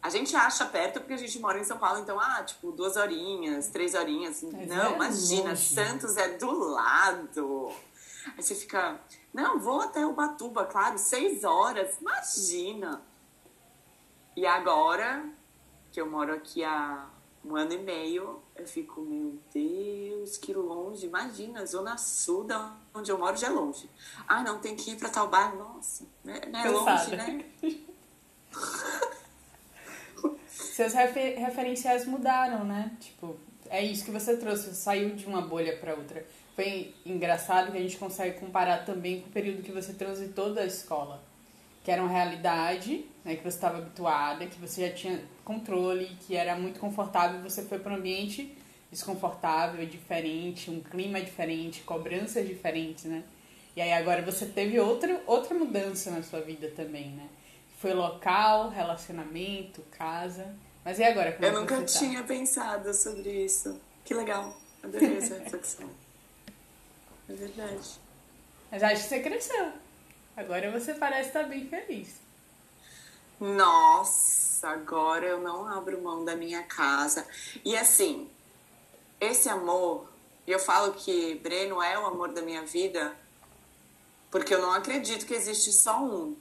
[0.00, 2.96] A gente acha perto porque a gente mora em São Paulo, então, ah, tipo, duas
[2.96, 4.44] horinhas, três horinhas.
[4.44, 5.74] Mas não, é imagina, longe.
[5.74, 7.72] Santos é do lado.
[8.36, 9.00] Aí você fica,
[9.34, 13.02] não, vou até Ubatuba, claro, seis horas, imagina.
[14.36, 15.28] E agora,
[15.90, 17.10] que eu moro aqui há
[17.44, 21.06] um ano e meio, eu fico, meu Deus, que longe.
[21.06, 23.88] Imagina, Zona Sul, da onde eu moro, já é longe.
[24.28, 25.58] Ah, não, tem que ir pra tal bairro.
[25.58, 26.40] Nossa, né?
[26.52, 27.44] É longe, né?
[30.48, 32.96] Seus refer referenciais mudaram, né?
[33.00, 33.36] Tipo,
[33.68, 36.26] é isso que você trouxe, você saiu de uma bolha para outra.
[36.54, 40.66] Foi engraçado que a gente consegue comparar também com o período que você transitou da
[40.66, 41.22] escola,
[41.82, 46.36] que era uma realidade, né, que você estava habituada, que você já tinha controle, que
[46.36, 48.56] era muito confortável, você foi para um ambiente
[48.90, 53.22] desconfortável, diferente, um clima diferente, cobranças diferentes, né?
[53.76, 57.28] E aí agora você teve outra, outra mudança na sua vida também, né?
[57.78, 60.54] Foi local, relacionamento, casa.
[60.84, 61.32] Mas e agora?
[61.32, 62.26] Como Eu é nunca tinha tá?
[62.26, 63.80] pensado sobre isso.
[64.04, 64.56] Que legal.
[64.82, 65.88] Adorei essa reflexão.
[67.28, 67.88] É verdade.
[68.70, 69.72] Mas acho que você cresceu.
[70.40, 72.14] Agora você parece estar bem feliz.
[73.38, 77.26] Nossa, agora eu não abro mão da minha casa.
[77.62, 78.26] E assim,
[79.20, 80.10] esse amor,
[80.46, 83.14] eu falo que Breno é o amor da minha vida,
[84.30, 86.34] porque eu não acredito que existe só um.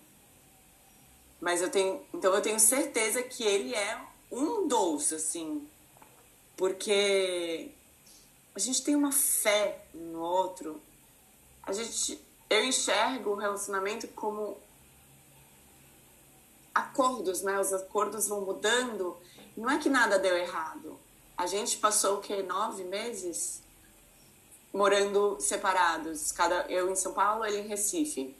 [1.42, 5.68] Mas eu tenho, então eu tenho certeza que ele é um dos, assim,
[6.56, 7.70] porque
[8.56, 10.82] a gente tem uma fé no outro.
[11.64, 14.58] A gente, eu enxergo o relacionamento como
[16.74, 17.60] acordos, né?
[17.60, 19.16] Os acordos vão mudando.
[19.56, 21.00] Não é que nada deu errado.
[21.38, 23.62] A gente passou o que nove meses
[24.74, 28.36] morando separados, cada eu em São Paulo, ele em Recife.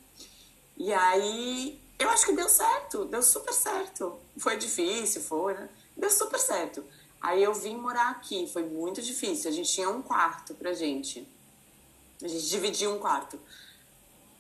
[0.78, 4.18] E aí eu acho que deu certo, deu super certo.
[4.38, 5.70] Foi difícil, foi, né?
[5.98, 6.84] Deu super certo.
[7.22, 9.50] Aí eu vim morar aqui, foi muito difícil.
[9.50, 11.28] A gente tinha um quarto pra gente.
[12.24, 13.40] A gente dividia um quarto.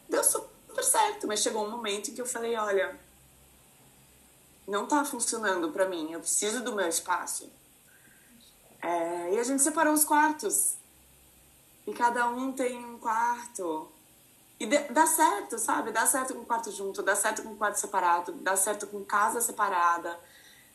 [0.09, 2.99] Deu super certo, mas chegou um momento em que eu falei, olha,
[4.67, 7.49] não tá funcionando pra mim, eu preciso do meu espaço.
[8.81, 10.75] É, e a gente separou os quartos.
[11.85, 13.89] E cada um tem um quarto.
[14.59, 15.91] E dá certo, sabe?
[15.91, 20.19] Dá certo com quarto junto, dá certo com quarto separado, dá certo com casa separada.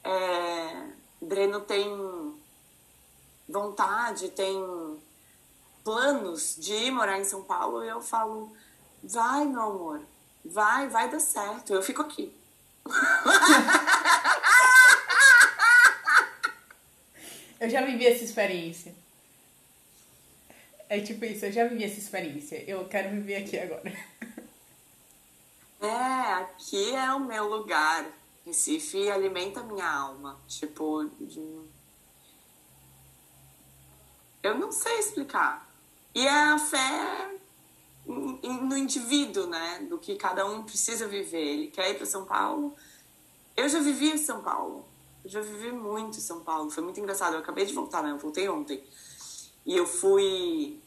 [0.02, 0.86] É,
[1.20, 2.34] Breno tem
[3.48, 4.58] vontade, tem
[5.82, 8.50] planos de ir morar em São Paulo e eu falo,
[9.04, 10.00] vai, meu amor,
[10.44, 12.32] vai, vai dar certo, eu fico aqui.
[17.60, 18.94] eu já vivi essa experiência.
[20.88, 22.62] É tipo isso, eu já vivi essa experiência.
[22.68, 23.82] Eu quero viver aqui agora.
[25.80, 28.06] É, aqui é o meu lugar.
[28.46, 30.40] Recife alimenta minha alma.
[30.48, 31.60] Tipo, de...
[34.42, 35.68] eu não sei explicar.
[36.14, 37.34] E a fé
[38.06, 39.86] no indivíduo, né?
[39.88, 41.40] Do que cada um precisa viver.
[41.40, 42.74] Ele quer ir para São Paulo.
[43.56, 44.84] Eu já vivi em São Paulo.
[45.24, 46.70] Eu já vivi muito em São Paulo.
[46.70, 47.34] Foi muito engraçado.
[47.34, 48.10] Eu acabei de voltar, né?
[48.10, 48.82] Eu voltei ontem.
[49.64, 50.78] E eu fui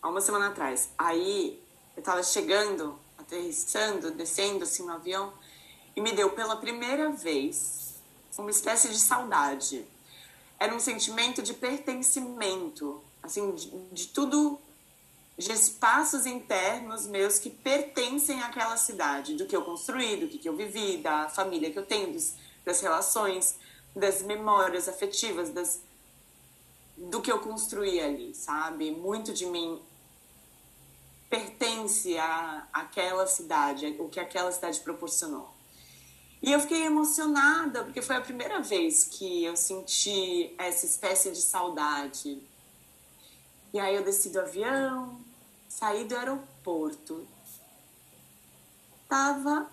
[0.00, 0.90] há uma semana atrás.
[0.96, 1.62] Aí
[1.96, 5.32] eu tava chegando, aterrissando, descendo assim no avião,
[5.94, 7.94] e me deu pela primeira vez
[8.38, 9.84] uma espécie de saudade.
[10.58, 14.58] Era um sentimento de pertencimento, assim, de, de tudo,
[15.36, 20.56] de espaços internos meus que pertencem àquela cidade, do que eu construí, do que eu
[20.56, 23.58] vivi, da família que eu tenho, dos, das relações,
[23.94, 25.80] das memórias afetivas, das
[26.96, 28.90] do que eu construí ali, sabe?
[28.90, 29.80] Muito de mim
[31.28, 35.50] pertence à, àquela cidade, o que aquela cidade proporcionou.
[36.42, 41.40] E eu fiquei emocionada, porque foi a primeira vez que eu senti essa espécie de
[41.40, 42.42] saudade.
[43.72, 45.18] E aí eu desci do avião,
[45.68, 47.26] saí do aeroporto.
[49.08, 49.70] Tava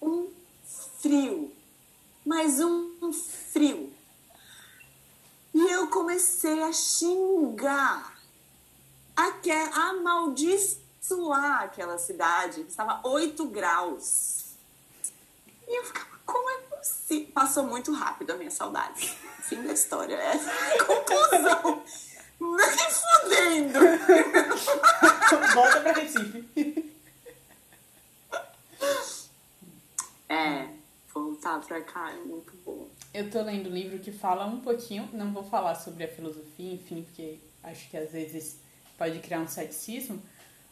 [0.00, 0.30] um
[1.00, 1.52] frio,
[2.24, 3.92] mas um frio.
[5.52, 8.16] E eu comecei a xingar,
[9.16, 14.54] a, que, a amaldiçoar aquela cidade, que estava 8 graus.
[15.66, 17.32] E eu ficava, como é possível?
[17.32, 19.08] Passou muito rápido a minha saudade.
[19.42, 20.14] Fim da história.
[20.14, 21.84] É conclusão.
[22.40, 23.78] Nem fudendo.
[25.54, 26.88] Volta pra Recife.
[30.28, 30.68] É,
[31.12, 32.86] voltar pra cá é muito bom.
[33.12, 36.74] Eu tô lendo um livro que fala um pouquinho, não vou falar sobre a filosofia,
[36.74, 38.58] enfim, porque acho que às vezes
[38.96, 40.22] pode criar um ceticismo,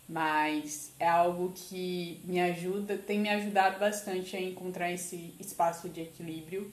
[0.09, 6.03] mas é algo que me ajuda, tem me ajudado bastante a encontrar esse espaço de
[6.03, 6.73] equilíbrio,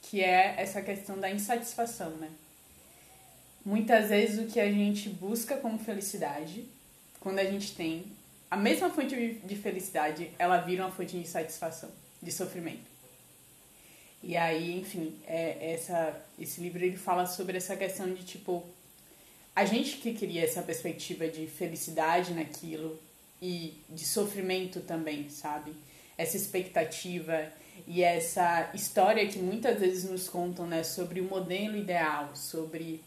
[0.00, 2.30] que é essa questão da insatisfação, né?
[3.64, 6.64] Muitas vezes o que a gente busca como felicidade,
[7.20, 8.04] quando a gente tem
[8.50, 11.90] a mesma fonte de felicidade, ela vira uma fonte de insatisfação,
[12.20, 12.90] de sofrimento.
[14.22, 18.64] E aí, enfim, é, essa, esse livro ele fala sobre essa questão de tipo
[19.54, 22.98] a gente que cria essa perspectiva de felicidade naquilo
[23.40, 25.74] e de sofrimento também, sabe?
[26.16, 27.52] Essa expectativa
[27.86, 33.02] e essa história que muitas vezes nos contam, né, sobre o modelo ideal, sobre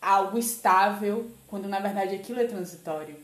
[0.00, 3.16] algo estável, quando na verdade aquilo é transitório.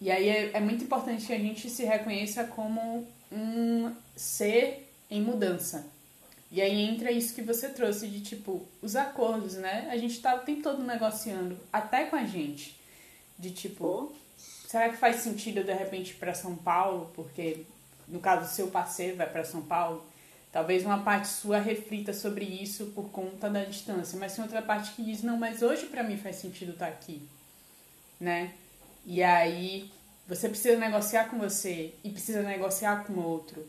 [0.00, 5.22] E aí é, é muito importante que a gente se reconheça como um ser em
[5.22, 5.86] mudança.
[6.50, 9.88] E aí entra isso que você trouxe de tipo, os acordos, né?
[9.90, 12.76] A gente tá o tempo todo negociando, até com a gente.
[13.38, 14.14] De tipo,
[14.66, 17.10] será que faz sentido de repente para São Paulo?
[17.14, 17.64] Porque
[18.12, 20.04] no caso, seu parceiro vai para São Paulo,
[20.52, 24.92] Talvez uma parte sua reflita sobre isso por conta da distância, mas tem outra parte
[24.92, 27.22] que diz: não, mas hoje para mim faz sentido estar tá aqui,
[28.20, 28.52] né?
[29.06, 29.90] E aí
[30.28, 33.66] você precisa negociar com você e precisa negociar com o outro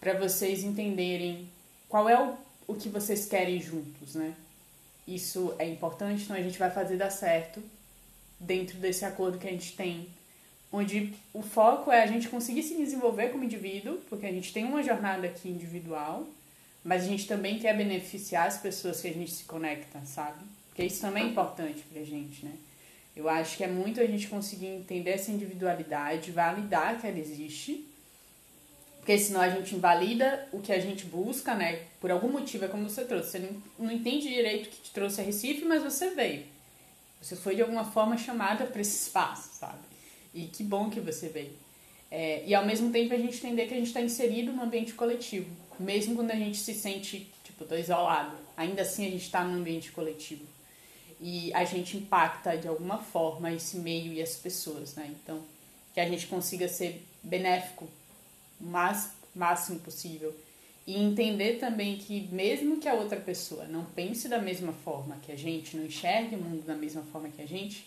[0.00, 1.50] para vocês entenderem
[1.88, 2.36] qual é o,
[2.68, 4.34] o que vocês querem juntos, né?
[5.06, 7.60] Isso é importante, então a gente vai fazer dar certo
[8.38, 10.08] dentro desse acordo que a gente tem
[10.72, 14.64] onde o foco é a gente conseguir se desenvolver como indivíduo, porque a gente tem
[14.64, 16.26] uma jornada aqui individual,
[16.84, 20.42] mas a gente também quer beneficiar as pessoas que a gente se conecta, sabe?
[20.68, 22.52] Porque isso também é importante pra gente, né?
[23.14, 27.86] Eu acho que é muito a gente conseguir entender essa individualidade, validar que ela existe,
[29.00, 31.86] porque senão a gente invalida o que a gente busca, né?
[32.00, 33.30] Por algum motivo, é como você trouxe.
[33.30, 36.44] Você não, entende direito o que te trouxe a Recife, mas você veio.
[37.20, 39.89] Você foi de alguma forma chamada para esse espaço, sabe?
[40.34, 41.52] E que bom que você veio.
[42.10, 44.94] É, e ao mesmo tempo a gente entender que a gente está inserido no ambiente
[44.94, 45.48] coletivo.
[45.78, 48.36] Mesmo quando a gente se sente, tipo, tô isolado.
[48.56, 50.44] Ainda assim a gente está no ambiente coletivo.
[51.20, 55.10] E a gente impacta de alguma forma esse meio e as pessoas, né?
[55.22, 55.42] Então,
[55.94, 57.86] que a gente consiga ser benéfico
[58.60, 60.34] o mais, máximo possível.
[60.86, 65.30] E entender também que mesmo que a outra pessoa não pense da mesma forma que
[65.30, 67.86] a gente, não enxergue o mundo da mesma forma que a gente,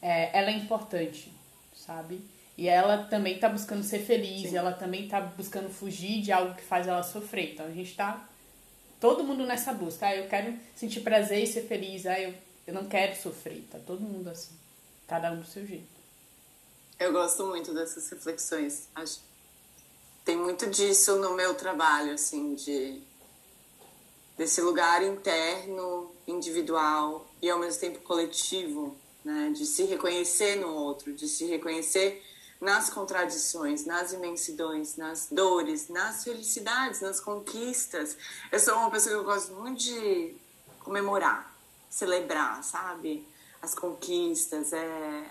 [0.00, 1.30] é, ela é importante
[1.88, 2.20] sabe?
[2.56, 6.62] E ela também está buscando ser feliz, ela também está buscando fugir de algo que
[6.62, 7.54] faz ela sofrer.
[7.54, 8.28] Então a gente está
[9.00, 10.06] todo mundo nessa busca.
[10.06, 12.04] Ah, eu quero sentir prazer e ser feliz.
[12.04, 12.34] Ah, eu,
[12.66, 13.64] eu não quero sofrer.
[13.70, 14.54] Tá todo mundo assim,
[15.06, 15.86] cada um do seu jeito.
[16.98, 18.88] Eu gosto muito dessas reflexões.
[18.94, 19.20] Acho
[20.24, 23.00] tem muito disso no meu trabalho, assim, de
[24.36, 28.94] desse lugar interno, individual e ao mesmo tempo coletivo
[29.28, 29.50] né?
[29.50, 32.24] de se reconhecer no outro, de se reconhecer
[32.58, 38.16] nas contradições, nas imensidões, nas dores, nas felicidades, nas conquistas.
[38.50, 40.34] Eu sou uma pessoa que eu gosto muito de
[40.80, 41.54] comemorar,
[41.90, 43.26] celebrar, sabe?
[43.60, 45.30] As conquistas, é...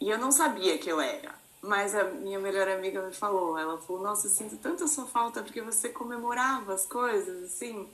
[0.00, 1.32] E eu não sabia que eu era.
[1.62, 5.44] Mas a minha melhor amiga me falou, ela falou, nossa, eu sinto tanta sua falta
[5.44, 7.88] porque você comemorava as coisas, assim.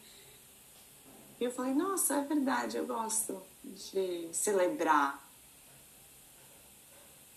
[1.40, 5.22] E eu falei, nossa, é verdade, eu gosto de celebrar,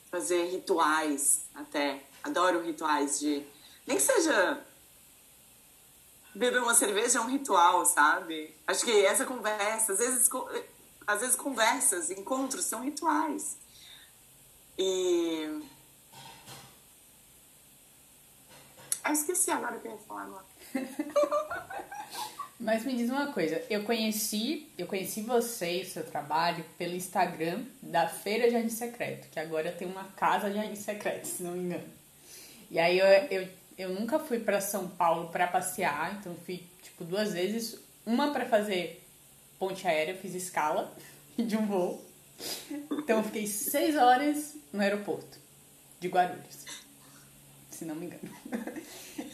[0.09, 2.03] fazer rituais até.
[2.23, 3.45] Adoro rituais de.
[3.85, 4.65] Nem que seja.
[6.33, 8.55] Beber uma cerveja é um ritual, sabe?
[8.65, 10.29] Acho que essa conversa, às vezes,
[11.05, 13.57] às vezes conversas, encontros são rituais.
[14.77, 15.61] E.
[19.03, 20.45] Eu esqueci agora o que eu ia falar.
[22.61, 27.63] Mas me diz uma coisa, eu conheci, eu conheci você e seu trabalho pelo Instagram
[27.81, 31.89] da Feira Jardim Secreto, que agora tem uma casa Jardim Secreto, se não me engano.
[32.69, 33.47] E aí eu, eu,
[33.79, 38.45] eu nunca fui para São Paulo para passear, então fui tipo duas vezes, uma para
[38.45, 39.03] fazer
[39.57, 40.95] ponte aérea, fiz escala
[41.35, 42.05] de um voo.
[42.91, 45.39] Então eu fiquei seis horas no aeroporto
[45.99, 46.63] de Guarulhos.
[47.71, 48.29] se não me engano.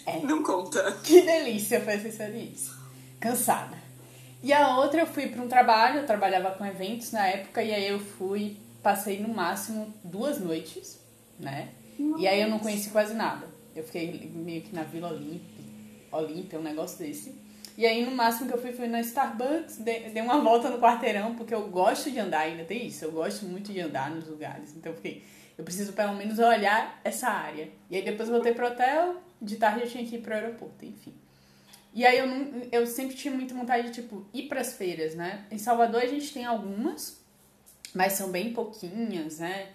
[0.06, 0.22] É.
[0.22, 0.90] Não conta.
[1.04, 2.77] Que delícia foi essa experiência.
[3.20, 3.78] Cansada.
[4.44, 7.74] E a outra eu fui para um trabalho, eu trabalhava com eventos na época, e
[7.74, 11.00] aí eu fui, passei no máximo duas noites,
[11.40, 11.70] né?
[11.98, 12.22] Nossa.
[12.22, 13.48] E aí eu não conheci quase nada.
[13.76, 15.66] Eu fiquei meio que na Vila Olímpia,
[16.12, 17.36] Olímpia, um negócio desse.
[17.78, 21.36] E aí, no máximo que eu fui, foi na Starbucks, dei uma volta no quarteirão,
[21.36, 24.76] porque eu gosto de andar, ainda tem isso, eu gosto muito de andar nos lugares.
[24.76, 25.24] Então, eu fiquei,
[25.56, 27.70] eu preciso pelo menos olhar essa área.
[27.90, 31.14] E aí, depois voltei pro hotel, de tarde eu tinha que ir pro aeroporto, enfim.
[31.98, 35.48] E aí, eu, não, eu sempre tinha muita vontade de, tipo, ir pras feiras, né?
[35.50, 37.20] Em Salvador, a gente tem algumas,
[37.92, 39.70] mas são bem pouquinhas, né?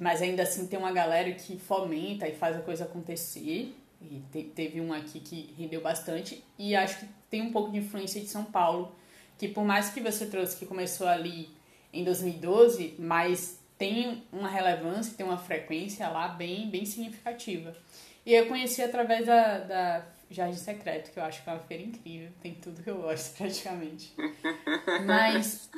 [0.00, 3.76] Mas ainda assim tem uma galera que fomenta e faz a coisa acontecer.
[4.00, 6.42] E te, teve um aqui que rendeu bastante.
[6.58, 8.96] E acho que tem um pouco de influência de São Paulo,
[9.36, 11.50] que por mais que você trouxe que começou ali
[11.92, 17.76] em 2012, mas tem uma relevância, tem uma frequência lá bem, bem significativa.
[18.24, 21.82] E eu conheci através da, da Jardim Secreto, que eu acho que é uma feira
[21.82, 24.14] incrível, tem tudo que eu gosto praticamente.
[25.06, 25.70] Mas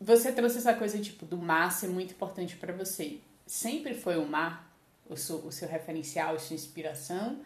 [0.00, 3.20] você trouxe essa coisa tipo do mar ser muito importante para você.
[3.46, 4.70] Sempre foi o mar
[5.08, 7.40] o seu, o seu referencial, a sua inspiração?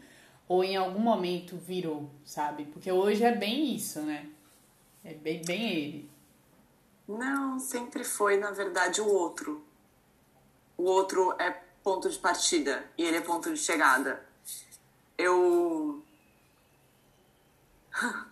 [0.49, 2.67] ou em algum momento virou, sabe?
[2.67, 4.29] Porque hoje é bem isso, né?
[5.03, 6.11] É bem, bem ele.
[7.07, 9.65] Não, sempre foi, na verdade, o outro.
[10.77, 11.51] O outro é
[11.83, 14.25] ponto de partida e ele é ponto de chegada.
[15.17, 15.94] Eu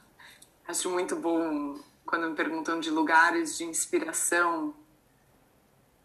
[0.67, 4.75] acho muito bom quando me perguntam de lugares de inspiração.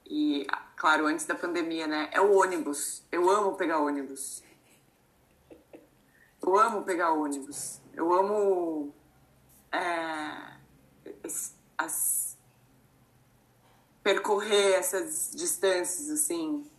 [0.05, 2.09] E, claro, antes da pandemia, né?
[2.11, 3.03] É o ônibus.
[3.11, 4.43] Eu amo pegar ônibus.
[6.41, 7.81] Eu amo pegar ônibus.
[7.93, 8.93] Eu amo
[9.71, 10.57] é,
[11.77, 12.37] as,
[14.01, 16.69] percorrer essas distâncias, assim.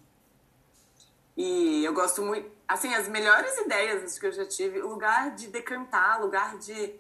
[1.39, 2.51] E eu gosto muito.
[2.67, 6.93] Assim, as melhores ideias que eu já tive, lugar de decantar, lugar de.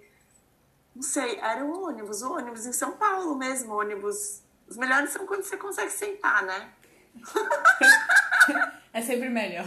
[0.95, 4.41] Não sei, era o ônibus, o ônibus em São Paulo mesmo, ônibus.
[4.69, 6.73] Os melhores são quando você consegue sentar, né?
[8.93, 9.67] é sempre melhor.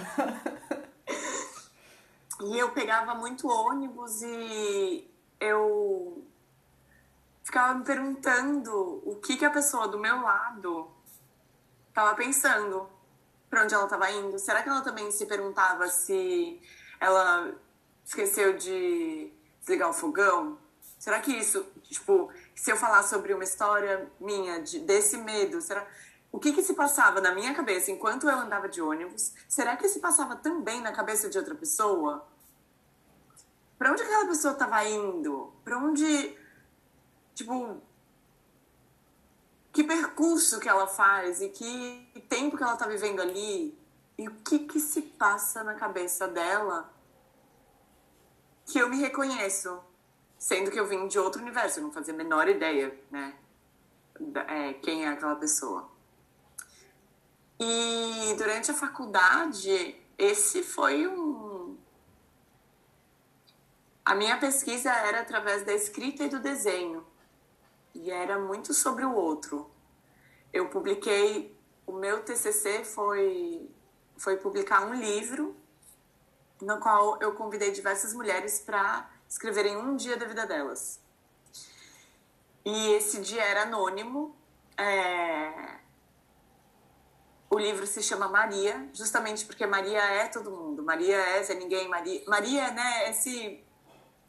[2.44, 6.26] E eu pegava muito ônibus e eu
[7.44, 10.90] ficava me perguntando o que, que a pessoa do meu lado
[11.90, 12.90] estava pensando,
[13.52, 14.40] para onde ela estava indo.
[14.40, 16.60] Será que ela também se perguntava se
[17.00, 17.54] ela
[18.04, 20.58] esqueceu de desligar o fogão?
[20.98, 25.86] Será que isso, tipo, se eu falar sobre uma história minha de, desse medo, será
[26.32, 29.34] o que que se passava na minha cabeça enquanto eu andava de ônibus?
[29.48, 32.26] Será que se passava também na cabeça de outra pessoa?
[33.82, 35.52] para onde aquela pessoa estava indo?
[35.64, 36.38] Para onde,
[37.34, 37.82] tipo,
[39.72, 43.78] que percurso que ela faz e que tempo que ela está vivendo ali
[44.18, 46.92] e o que que se passa na cabeça dela
[48.66, 49.82] que eu me reconheço,
[50.38, 53.36] sendo que eu vim de outro universo, eu não fazia a menor ideia, né,
[54.48, 55.90] é, quem é aquela pessoa.
[57.60, 61.78] E durante a faculdade, esse foi um
[64.04, 67.06] a minha pesquisa era através da escrita e do desenho,
[67.94, 69.70] e era muito sobre o outro.
[70.52, 73.70] Eu publiquei, o meu TCC foi,
[74.18, 75.56] foi publicar um livro
[76.62, 81.00] no qual eu convidei diversas mulheres para escreverem um dia da vida delas.
[82.64, 84.36] E esse dia era anônimo.
[84.78, 85.80] É...
[87.50, 90.84] O livro se chama Maria, justamente porque Maria é todo mundo.
[90.84, 91.88] Maria é Zé Ninguém.
[91.88, 93.64] Maria, Maria né, esse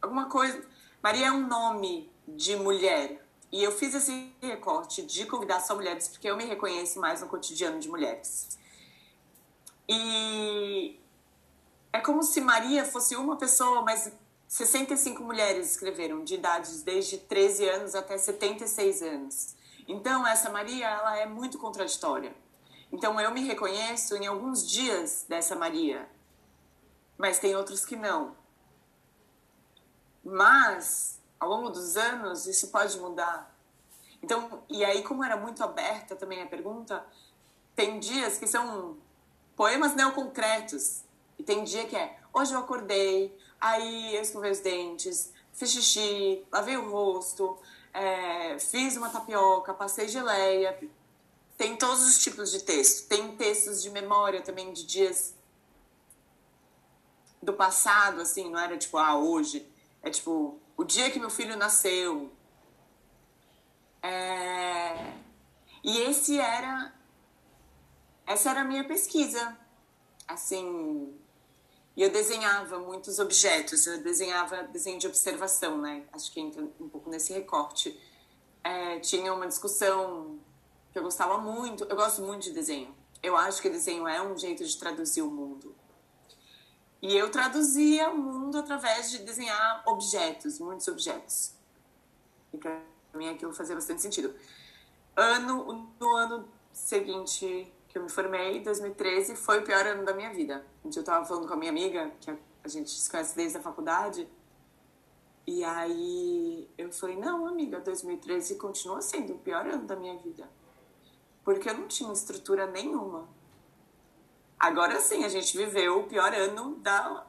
[0.00, 0.66] alguma coisa.
[1.02, 3.21] Maria é um nome de mulher.
[3.52, 7.28] E eu fiz esse recorte de convidar só mulheres porque eu me reconheço mais no
[7.28, 8.58] cotidiano de mulheres.
[9.86, 10.98] E
[11.92, 14.10] é como se Maria fosse uma pessoa, mas
[14.48, 19.54] 65 mulheres escreveram, de idades desde 13 anos até 76 anos.
[19.86, 22.34] Então, essa Maria, ela é muito contraditória.
[22.90, 26.08] Então, eu me reconheço em alguns dias dessa Maria,
[27.18, 28.36] mas tem outros que não.
[30.22, 33.52] Mas, ao longo dos anos, isso pode mudar.
[34.22, 37.04] Então, e aí, como era muito aberta também a pergunta,
[37.74, 38.96] tem dias que são
[39.56, 41.02] poemas neoconcretos.
[41.36, 46.46] E tem dia que é, hoje eu acordei, aí eu escovei os dentes, fiz xixi,
[46.52, 47.58] lavei o rosto,
[47.92, 50.78] é, fiz uma tapioca, passei geleia.
[51.58, 53.08] Tem todos os tipos de texto.
[53.08, 55.34] Tem textos de memória também de dias
[57.42, 59.68] do passado, assim, não era tipo, ah, hoje.
[60.04, 62.32] É tipo, o dia que meu filho nasceu.
[64.02, 65.12] É...
[65.82, 66.94] E esse era.
[68.26, 69.56] Essa era a minha pesquisa.
[70.26, 71.18] Assim.
[71.94, 76.04] E eu desenhava muitos objetos, eu desenhava desenho de observação, né?
[76.10, 77.98] Acho que entra um pouco nesse recorte.
[78.64, 80.38] É, tinha uma discussão
[80.90, 82.94] que eu gostava muito, eu gosto muito de desenho.
[83.22, 85.74] Eu acho que desenho é um jeito de traduzir o mundo.
[87.02, 91.52] E eu traduzia o mundo através de desenhar objetos, muitos objetos.
[92.52, 92.80] E para
[93.14, 94.32] mim aquilo fazia bastante sentido.
[95.16, 100.32] Ano, no ano seguinte que eu me formei, 2013, foi o pior ano da minha
[100.32, 100.64] vida.
[100.84, 104.26] Eu tava falando com a minha amiga, que a gente se conhece desde a faculdade,
[105.46, 110.48] e aí eu falei, não, amiga, 2013 continua sendo o pior ano da minha vida.
[111.44, 113.28] Porque eu não tinha estrutura nenhuma.
[114.62, 117.26] Agora sim, a gente viveu o pior ano da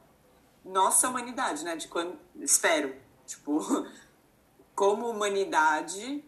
[0.64, 1.76] nossa humanidade, né?
[1.76, 2.16] De quando.
[2.36, 2.96] Espero.
[3.26, 3.60] Tipo,
[4.76, 6.24] como humanidade,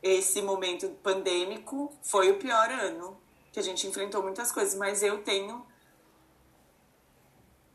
[0.00, 3.20] esse momento pandêmico foi o pior ano
[3.50, 5.66] que a gente enfrentou muitas coisas, mas eu tenho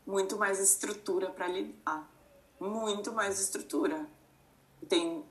[0.06, 2.10] muito mais estrutura para lidar.
[2.58, 4.08] Muito mais estrutura.
[4.88, 5.22] Tem...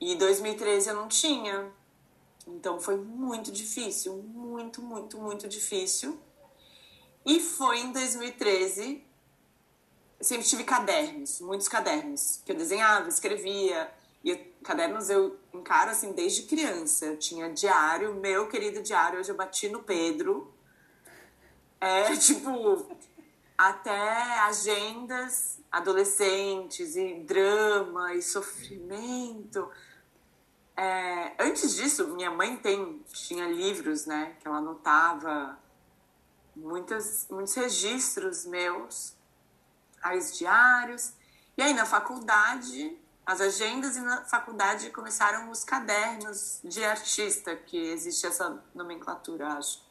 [0.00, 1.70] E 2013 eu não tinha.
[2.46, 6.18] Então foi muito difícil, muito, muito, muito difícil.
[7.24, 9.04] E foi em 2013,
[10.18, 13.90] eu sempre tive cadernos, muitos cadernos, que eu desenhava, escrevia.
[14.22, 17.06] E cadernos eu encaro assim desde criança.
[17.06, 20.52] Eu tinha diário, meu querido diário, hoje eu bati no Pedro.
[21.80, 22.90] É tipo,
[23.56, 29.70] até agendas adolescentes e drama e sofrimento.
[30.76, 35.58] É, antes disso, minha mãe tem, tinha livros, né, que ela anotava
[36.70, 39.14] muitas, muitos registros meus,
[40.02, 41.12] aí os diários.
[41.58, 42.96] E aí na faculdade
[43.26, 49.82] as agendas e na faculdade começaram os cadernos de artista, que existe essa nomenclatura, acho.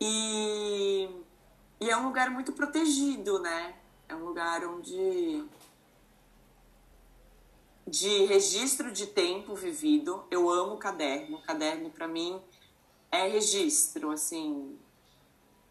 [0.00, 1.10] E,
[1.80, 3.74] e é um lugar muito protegido, né?
[4.08, 5.44] É um lugar onde
[7.86, 10.24] de registro de tempo vivido.
[10.30, 11.42] Eu amo caderno.
[11.42, 12.40] Caderno para mim
[13.10, 14.78] é registro, assim,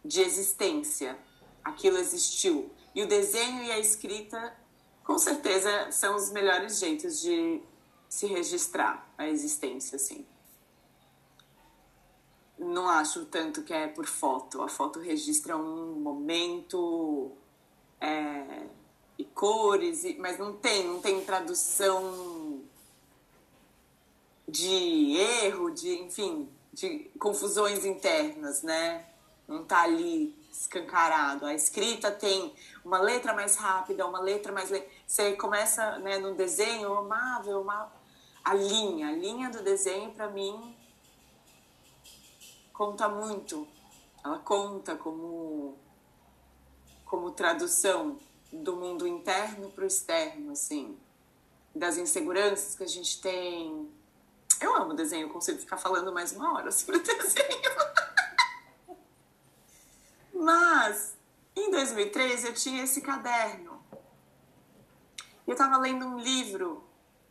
[0.03, 1.17] de existência.
[1.63, 2.71] Aquilo existiu.
[2.95, 4.55] E o desenho e a escrita
[5.03, 7.61] com certeza são os melhores jeitos de
[8.09, 10.25] se registrar a existência, assim.
[12.57, 14.61] Não acho tanto que é por foto.
[14.61, 17.31] A foto registra um momento
[18.01, 18.67] é,
[19.17, 22.61] e cores, mas não tem, não tem tradução
[24.47, 29.05] de erro, de, enfim, de confusões internas, né?
[29.47, 31.45] Não tá ali escancarado.
[31.45, 34.69] A escrita tem uma letra mais rápida, uma letra mais.
[34.69, 34.83] Le...
[35.05, 37.65] Você começa né, no desenho, eu amava, eu.
[38.43, 40.75] A linha, a linha do desenho, para mim,
[42.73, 43.67] conta muito.
[44.23, 45.77] Ela conta como,
[47.05, 48.17] como tradução
[48.51, 50.97] do mundo interno para o externo, assim.
[51.75, 53.89] Das inseguranças que a gente tem.
[54.59, 57.77] Eu amo desenho, consigo ficar falando mais uma hora sobre desenho.
[60.37, 61.17] Mas,
[61.55, 63.81] em 2013, eu tinha esse caderno.
[65.45, 66.83] Eu estava lendo um livro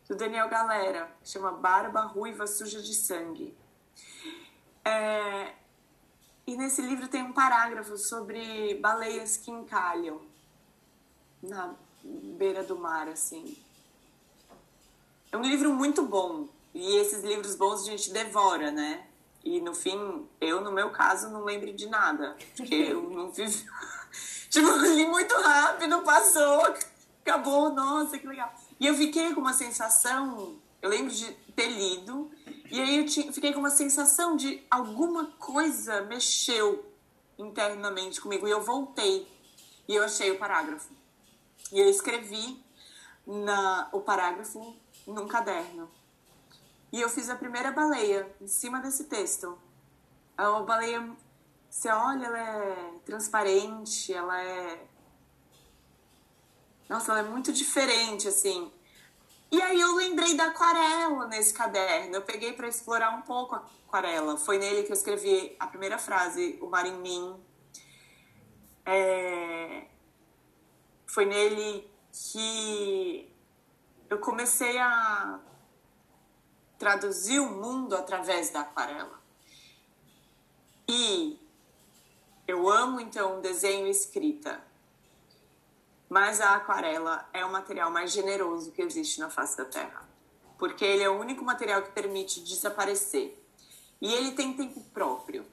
[0.07, 3.55] do Daniel Galera, que chama Barba Ruiva Suja de Sangue.
[4.83, 5.53] É...
[6.45, 10.21] E nesse livro tem um parágrafo sobre baleias que encalham
[11.41, 13.57] na beira do mar, assim.
[15.31, 16.47] É um livro muito bom.
[16.73, 19.06] E esses livros bons a gente devora, né?
[19.47, 22.35] E no fim, eu, no meu caso, não lembro de nada.
[22.57, 23.65] Porque eu não vivi.
[24.49, 26.75] tipo, li muito rápido, passou,
[27.21, 28.53] acabou, nossa, que legal.
[28.77, 30.59] E eu fiquei com uma sensação.
[30.81, 32.29] Eu lembro de ter lido,
[32.69, 36.85] e aí eu fiquei com uma sensação de alguma coisa mexeu
[37.39, 38.45] internamente comigo.
[38.47, 39.25] E eu voltei.
[39.87, 40.91] E eu achei o parágrafo.
[41.71, 42.61] E eu escrevi
[43.25, 44.75] na, o parágrafo
[45.07, 45.89] num caderno.
[46.91, 49.57] E eu fiz a primeira baleia em cima desse texto.
[50.37, 51.09] É uma baleia,
[51.69, 54.87] você olha, ela é transparente, ela é.
[56.87, 58.71] Nossa, ela é muito diferente, assim.
[59.51, 62.15] E aí eu lembrei da aquarela nesse caderno.
[62.15, 64.37] Eu peguei para explorar um pouco a aquarela.
[64.37, 67.35] Foi nele que eu escrevi a primeira frase, o mar em mim.
[68.85, 69.87] É...
[71.05, 73.33] Foi nele que
[74.09, 75.39] eu comecei a
[76.77, 79.21] traduzir o mundo através da aquarela.
[80.87, 81.39] E
[82.47, 84.63] eu amo então desenho e escrita,
[86.09, 90.07] mas a aquarela é o material mais generoso que existe na face da Terra,
[90.57, 93.43] porque ele é o único material que permite desaparecer.
[93.99, 95.45] E ele tem tempo próprio.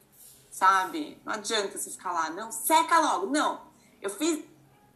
[0.55, 1.21] sabe?
[1.25, 3.27] Não adianta você ficar lá, não, seca logo.
[3.27, 3.61] Não,
[4.01, 4.45] eu fiz.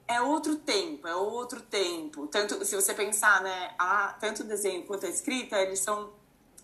[0.09, 2.27] É outro tempo, é outro tempo.
[2.29, 6.11] Tanto, se você pensar, né, a, tanto o desenho quanto a escrita, eles são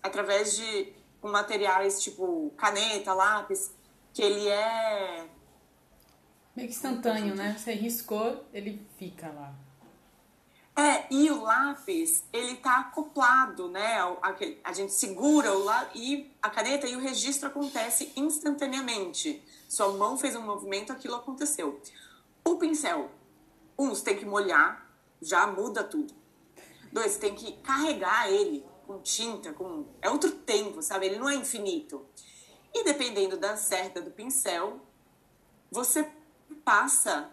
[0.01, 3.71] através de materiais tipo caneta, lápis,
[4.13, 5.27] que ele é.
[6.55, 7.55] Meio que instantâneo, né?
[7.57, 9.53] Você riscou, ele fica lá.
[10.77, 13.97] É, e o lápis, ele tá acoplado, né?
[14.63, 19.41] A, gente segura o lápis e a caneta e o registro acontece instantaneamente.
[19.69, 21.81] Sua mão fez um movimento, aquilo aconteceu.
[22.43, 23.09] O pincel,
[23.77, 24.89] um, você tem que molhar,
[25.21, 26.13] já muda tudo.
[26.91, 31.07] Dois, você tem que carregar ele com tinta, com é outro tempo, sabe?
[31.07, 32.05] Ele não é infinito.
[32.73, 34.79] E dependendo da certa do pincel,
[35.71, 36.09] você
[36.63, 37.31] passa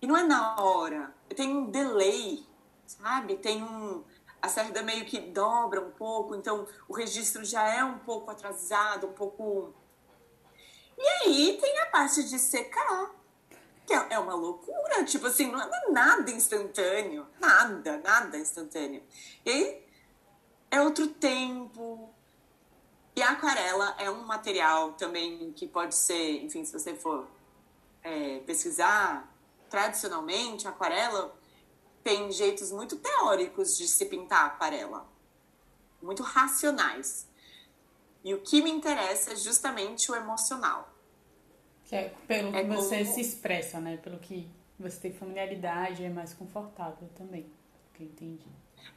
[0.00, 1.14] e não é na hora.
[1.36, 2.44] Tem um delay,
[2.86, 3.36] sabe?
[3.36, 4.04] Tem um.
[4.40, 9.06] A cerda meio que dobra um pouco, então o registro já é um pouco atrasado,
[9.06, 9.72] um pouco.
[10.98, 13.14] E aí tem a parte de secar,
[13.90, 15.04] é, é uma loucura.
[15.04, 17.26] Tipo assim, não é nada instantâneo.
[17.40, 19.02] Nada, nada instantâneo.
[19.44, 19.86] E aí
[20.70, 22.12] é outro tempo.
[23.14, 27.28] E a aquarela é um material também que pode ser, enfim, se você for
[28.02, 29.30] é, pesquisar,
[29.68, 31.34] tradicionalmente, aquarela
[32.02, 35.06] tem jeitos muito teóricos de se pintar aquarela,
[36.02, 37.28] muito racionais.
[38.24, 40.91] E o que me interessa é justamente o emocional.
[41.92, 43.14] Que é pelo é que você como...
[43.14, 43.98] se expressa, né?
[43.98, 47.52] Pelo que você tem familiaridade, é mais confortável também,
[47.92, 48.48] que eu entendi.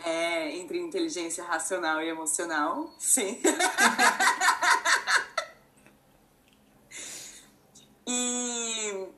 [0.02, 3.38] É, entre inteligência racional e emocional, sim.
[8.08, 9.10] e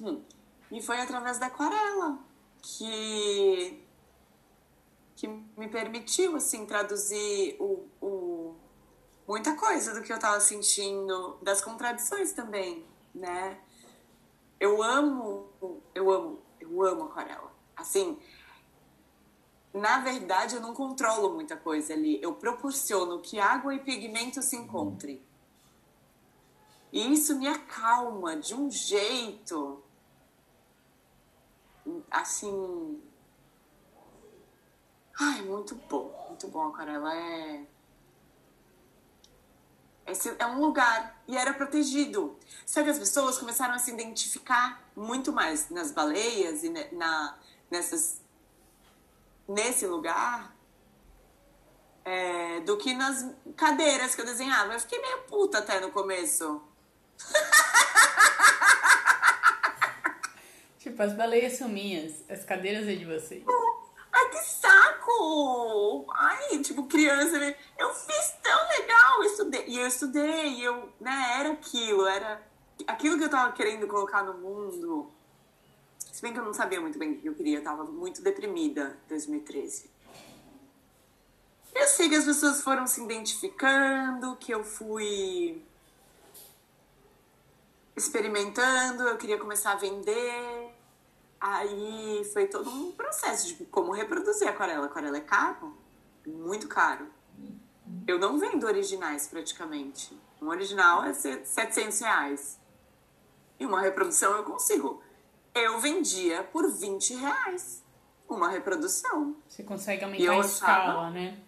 [0.00, 0.22] Hum.
[0.72, 2.18] E foi através da aquarela
[2.62, 3.84] que,
[5.14, 8.33] que me permitiu, assim, traduzir o, o,
[9.26, 13.58] muita coisa do que eu estava sentindo, das contradições também, né?
[14.60, 15.48] Eu amo,
[15.94, 17.52] eu amo, eu amo aquarela.
[17.76, 18.18] Assim,
[19.72, 22.22] na verdade, eu não controlo muita coisa ali.
[22.22, 25.20] Eu proporciono que água e pigmento se encontrem.
[26.92, 29.82] E isso me acalma de um jeito
[32.10, 33.02] assim.
[35.18, 36.68] Ai, muito bom, muito bom.
[36.68, 37.66] Aquarela é.
[40.06, 42.38] Esse é um lugar e era protegido.
[42.66, 47.38] Só que as pessoas começaram a se identificar muito mais nas baleias e na,
[47.70, 48.20] nessas,
[49.48, 50.54] nesse lugar
[52.04, 53.26] é, do que nas
[53.56, 54.74] cadeiras que eu desenhava.
[54.74, 56.60] Eu fiquei meio puta até no começo.
[60.84, 63.42] Tipo, as baleias são minhas, as cadeiras é de vocês.
[64.12, 64.83] Ai, que saco!
[66.14, 67.56] Ai, tipo, criança, né?
[67.78, 69.64] eu fiz tão legal, eu estudei.
[69.66, 72.42] E eu estudei, eu, né, era aquilo, era
[72.86, 75.10] aquilo que eu tava querendo colocar no mundo.
[76.12, 78.22] Se bem que eu não sabia muito bem o que eu queria, eu tava muito
[78.22, 79.90] deprimida em 2013.
[81.74, 85.60] Eu sei que as pessoas foram se identificando, que eu fui
[87.96, 90.73] experimentando, eu queria começar a vender.
[91.46, 94.86] Aí foi todo um processo de como reproduzir a aquarela.
[94.86, 95.76] Aquarela é caro,
[96.26, 97.06] muito caro.
[98.06, 100.18] Eu não vendo originais praticamente.
[100.40, 102.58] Um original é 700 reais.
[103.60, 105.02] E uma reprodução eu consigo.
[105.54, 107.84] Eu vendia por 20 reais
[108.26, 109.36] uma reprodução.
[109.46, 111.38] Você consegue aumentar a escala, né?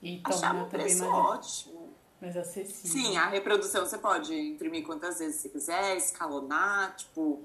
[0.00, 1.94] E achava um preço mais, ótimo.
[2.18, 3.02] Mais acessível.
[3.02, 7.44] Sim, a reprodução você pode imprimir quantas vezes você quiser, escalonar, tipo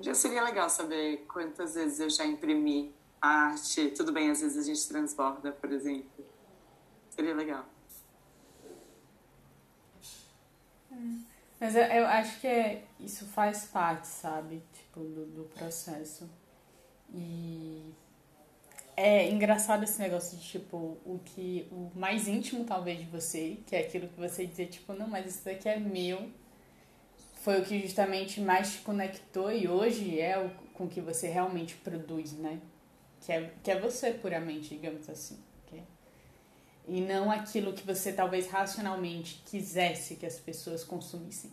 [0.00, 3.90] dia seria legal saber quantas vezes eu já imprimi arte.
[3.90, 6.24] Tudo bem, às vezes a gente transborda, por exemplo.
[7.10, 7.64] Seria legal.
[11.60, 14.62] Mas eu, eu, acho que é, isso faz parte, sabe?
[14.72, 16.28] Tipo, do, do processo.
[17.14, 17.94] E
[18.96, 23.76] é engraçado esse negócio de, tipo, o que o mais íntimo, talvez, de você, que
[23.76, 26.30] é aquilo que você dizer, tipo, não, mas isso daqui é meu
[27.42, 31.74] foi o que justamente mais te conectou e hoje é o com que você realmente
[31.74, 32.60] produz, né?
[33.20, 35.38] Que é, que é você puramente, digamos assim.
[35.66, 35.82] Okay?
[36.88, 41.52] E não aquilo que você talvez racionalmente quisesse que as pessoas consumissem.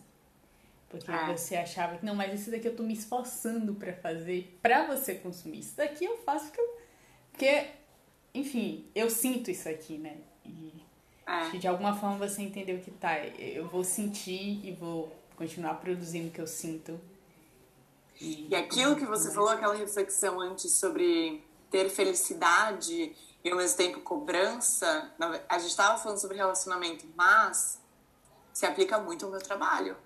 [0.88, 1.26] Porque ah.
[1.26, 5.16] você achava que, não, mas isso daqui eu tô me esforçando para fazer para você
[5.16, 5.58] consumir.
[5.58, 6.78] Isso daqui eu faço porque, eu,
[7.32, 7.66] porque,
[8.32, 10.16] enfim, eu sinto isso aqui, né?
[10.46, 10.72] E
[11.26, 11.50] ah.
[11.50, 16.30] de alguma forma você entendeu que tá, eu vou sentir e vou continuar produzindo o
[16.30, 17.00] que eu sinto.
[18.20, 23.74] E, e aquilo que você falou, aquela reflexão antes sobre ter felicidade e ao mesmo
[23.78, 25.10] tempo cobrança,
[25.48, 27.80] a gente estava falando sobre relacionamento, mas
[28.52, 29.96] se aplica muito ao meu trabalho.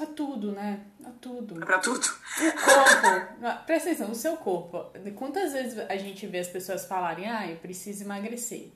[0.00, 0.86] A tudo, né?
[1.04, 1.62] A tudo.
[1.62, 2.06] É pra tudo.
[2.06, 3.64] O corpo.
[3.66, 4.86] presta atenção, o seu corpo.
[5.16, 8.70] Quantas vezes a gente vê as pessoas falarem, ah, eu preciso emagrecer.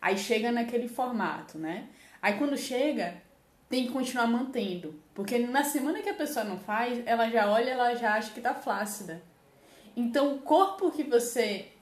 [0.00, 1.88] Aí chega naquele formato, né?
[2.22, 3.20] Aí quando chega,
[3.68, 4.94] tem que continuar mantendo.
[5.14, 8.40] Porque na semana que a pessoa não faz, ela já olha, ela já acha que
[8.40, 9.22] tá flácida.
[9.96, 11.72] Então o corpo que você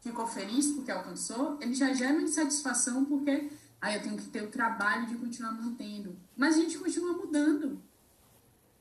[0.00, 4.42] ficou feliz porque alcançou, ele já gera uma insatisfação porque aí eu tenho que ter
[4.42, 6.16] o trabalho de continuar mantendo.
[6.36, 7.80] Mas a gente continua mudando.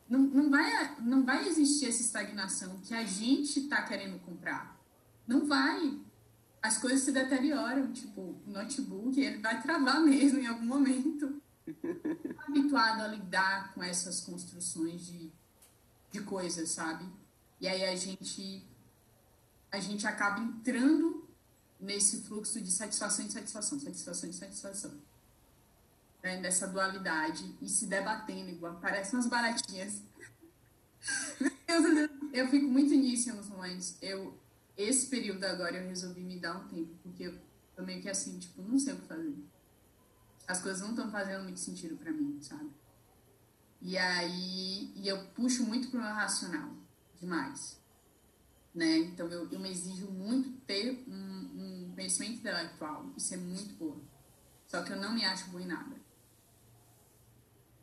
[0.10, 4.76] Não, não, vai, não vai existir essa estagnação que a gente está querendo comprar.
[5.28, 6.00] Não vai.
[6.62, 11.40] As coisas se deterioram, tipo, o notebook, ele vai travar mesmo em algum momento.
[12.48, 15.32] Habituado a lidar com essas construções de,
[16.12, 17.06] de coisas, sabe?
[17.60, 18.66] E aí a gente
[19.72, 21.28] a gente acaba entrando
[21.80, 24.92] nesse fluxo de satisfação e satisfação, satisfação e satisfação.
[26.24, 26.38] Né?
[26.40, 30.02] Nessa dualidade e se debatendo igual, parecem umas baratinhas.
[32.34, 33.98] eu fico muito nisso, emoções.
[34.02, 34.38] Eu,
[34.76, 37.40] esse período agora eu resolvi me dar um tempo, porque eu
[37.76, 39.36] tô meio que assim, tipo, não sei o que fazer.
[40.50, 42.70] As coisas não estão fazendo muito sentido para mim, sabe?
[43.82, 46.74] E aí, e eu puxo muito pro meu racional,
[47.22, 47.80] demais
[48.74, 48.98] né?
[48.98, 54.00] Então eu, eu me exijo muito ter um, um conhecimento intelectual, isso é muito bom.
[54.68, 55.96] Só que eu não me acho boa em nada.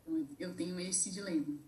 [0.05, 1.59] Então, eu tenho esse dilema.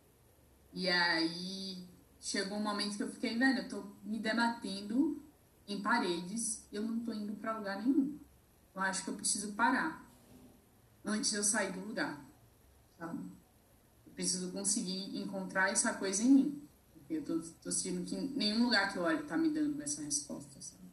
[0.73, 1.87] E aí
[2.19, 5.21] chegou um momento que eu fiquei, velho, eu tô me debatendo
[5.67, 8.17] em paredes eu não tô indo para lugar nenhum.
[8.73, 10.08] Eu acho que eu preciso parar
[11.05, 12.23] antes de eu sair do lugar,
[12.97, 13.19] sabe?
[14.05, 16.69] Eu preciso conseguir encontrar essa coisa em mim.
[17.09, 20.61] Eu tô, tô sentindo que nenhum lugar que eu olho tá me dando essa resposta,
[20.61, 20.83] sabe?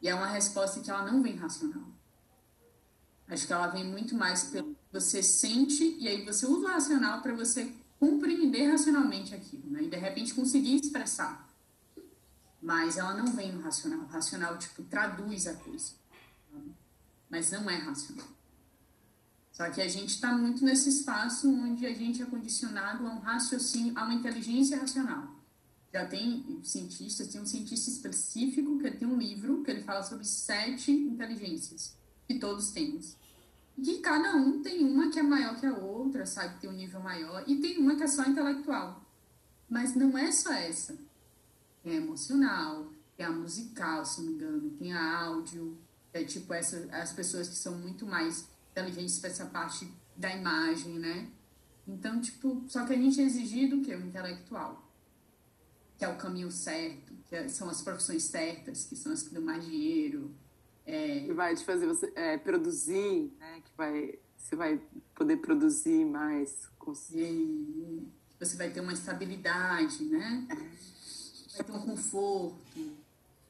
[0.00, 1.84] E é uma resposta que ela não vem racional.
[3.28, 6.70] Acho que ela vem muito mais pelo que você sente e aí você usa o
[6.70, 9.82] racional para você compreender racionalmente aquilo, né?
[9.82, 11.46] E de repente conseguir expressar.
[12.60, 14.00] Mas ela não vem no racional.
[14.00, 15.92] O racional, tipo, traduz a coisa.
[17.28, 18.26] Mas não é racional.
[19.58, 23.18] Só que a gente está muito nesse espaço onde a gente é condicionado a um
[23.18, 25.34] raciocínio, a uma inteligência racional.
[25.92, 30.24] Já tem cientistas, tem um cientista específico que tem um livro que ele fala sobre
[30.24, 31.96] sete inteligências
[32.28, 33.16] que todos temos.
[33.76, 36.70] E que cada um tem uma que é maior que a outra, sabe, que tem
[36.70, 39.04] um nível maior, e tem uma que é só intelectual.
[39.68, 40.96] Mas não é só essa.
[41.82, 45.76] Tem a emocional, tem a musical, se não me engano, tem a áudio,
[46.12, 48.46] é tipo essa, as pessoas que são muito mais
[48.80, 51.28] inteligência para essa parte da imagem, né?
[51.86, 53.94] Então, tipo, só que a gente é exigido o quê?
[53.94, 54.86] O intelectual,
[55.96, 59.32] que é o caminho certo, que é, são as profissões certas, que são as que
[59.32, 60.30] dão mais dinheiro.
[60.84, 61.20] É...
[61.20, 63.62] Que vai te fazer você é, produzir, né?
[63.64, 64.80] Que vai, você vai
[65.14, 66.68] poder produzir mais.
[67.12, 68.06] E,
[68.38, 70.46] você vai ter uma estabilidade, né?
[71.54, 72.96] Vai ter um conforto.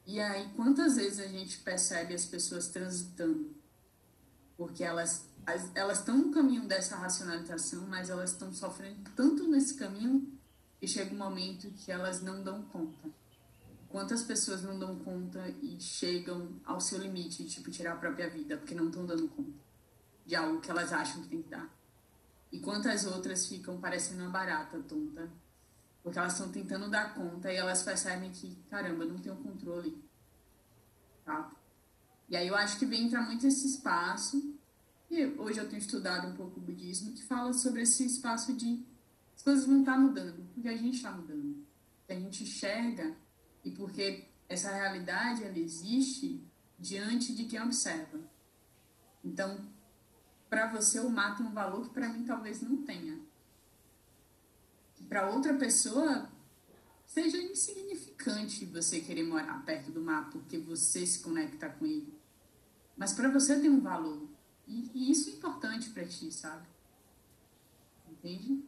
[0.05, 3.58] E aí, quantas vezes a gente percebe as pessoas transitando
[4.59, 5.25] porque elas
[5.73, 10.37] elas estão no caminho dessa racionalização, mas elas estão sofrendo tanto nesse caminho
[10.79, 13.09] que chega um momento que elas não dão conta.
[13.87, 18.57] Quantas pessoas não dão conta e chegam ao seu limite, tipo, tirar a própria vida,
[18.57, 19.57] porque não estão dando conta
[20.25, 21.67] de algo que elas acham que tem que dar.
[22.51, 25.31] E quantas outras ficam parecendo uma barata tonta,
[26.03, 29.97] porque elas estão tentando dar conta e elas percebem que, caramba, não tenho controle.
[31.25, 31.49] Tá?
[32.29, 34.55] E aí eu acho que vem entrar muito esse espaço,
[35.09, 38.85] e hoje eu tenho estudado um pouco o budismo, que fala sobre esse espaço de
[39.35, 41.65] as coisas não estão tá mudando, porque a gente está mudando.
[42.07, 43.15] A gente enxerga
[43.63, 46.43] e porque essa realidade ela existe
[46.77, 48.19] diante de quem observa.
[49.23, 49.65] Então,
[50.49, 53.17] para você o mar tem um valor que para mim talvez não tenha.
[55.07, 56.29] Para outra pessoa
[57.05, 62.18] seja insignificante você querer morar perto do mar porque você se conecta com ele.
[62.99, 64.27] Mas para você tem um valor.
[64.67, 66.67] E, e isso é importante para ti, sabe?
[68.11, 68.61] Entende?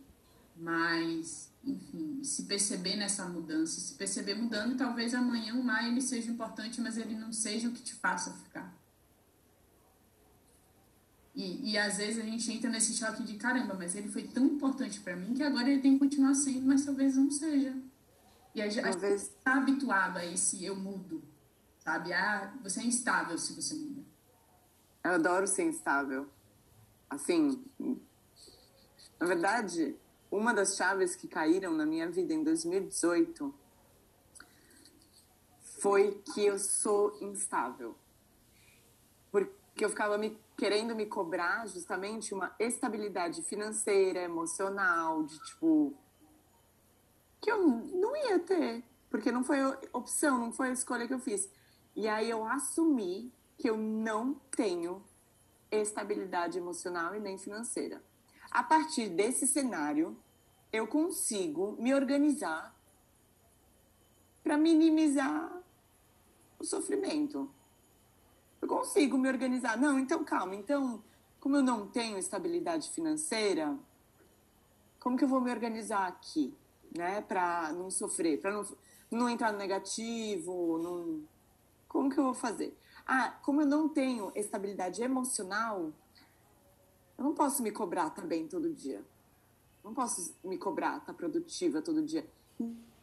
[0.56, 6.32] Mas, enfim, se perceber nessa mudança, se perceber mudando, talvez amanhã o mar ele seja
[6.32, 8.74] importante, mas ele não seja o que te faça ficar.
[11.36, 14.46] E, e às vezes a gente entra nesse choque de caramba, mas ele foi tão
[14.46, 17.76] importante para mim que agora ele tem que continuar sendo, mas talvez não seja.
[18.56, 21.22] E a, a gente está habituado a esse eu mudo,
[21.80, 22.14] sabe?
[22.14, 24.11] Ah, você é instável se você muda.
[25.04, 26.28] Eu adoro ser instável.
[27.10, 27.64] Assim,
[29.20, 29.96] na verdade,
[30.32, 33.54] uma das chaves que caíram na minha vida em 2018
[35.80, 37.96] foi que eu sou instável.
[39.32, 45.98] Porque eu ficava me querendo me cobrar justamente uma estabilidade financeira, emocional, de tipo
[47.42, 49.58] que eu não ia ter, porque não foi
[49.92, 51.50] opção, não foi a escolha que eu fiz.
[51.96, 55.04] E aí eu assumi que eu não tenho
[55.70, 58.04] estabilidade emocional e nem financeira.
[58.50, 60.18] A partir desse cenário,
[60.74, 62.76] eu consigo me organizar
[64.44, 65.62] para minimizar
[66.58, 67.52] o sofrimento.
[68.60, 69.78] Eu consigo me organizar.
[69.78, 70.56] Não, então calma.
[70.56, 71.04] Então,
[71.40, 73.78] como eu não tenho estabilidade financeira,
[75.00, 76.52] como que eu vou me organizar aqui,
[76.98, 78.66] né, para não sofrer, para não,
[79.12, 81.24] não entrar no negativo, não...
[81.88, 82.76] como que eu vou fazer?
[83.14, 85.92] Ah, como eu não tenho estabilidade emocional,
[87.18, 89.06] eu não posso me cobrar também todo dia.
[89.84, 92.26] Não posso me cobrar estar tá produtiva todo dia.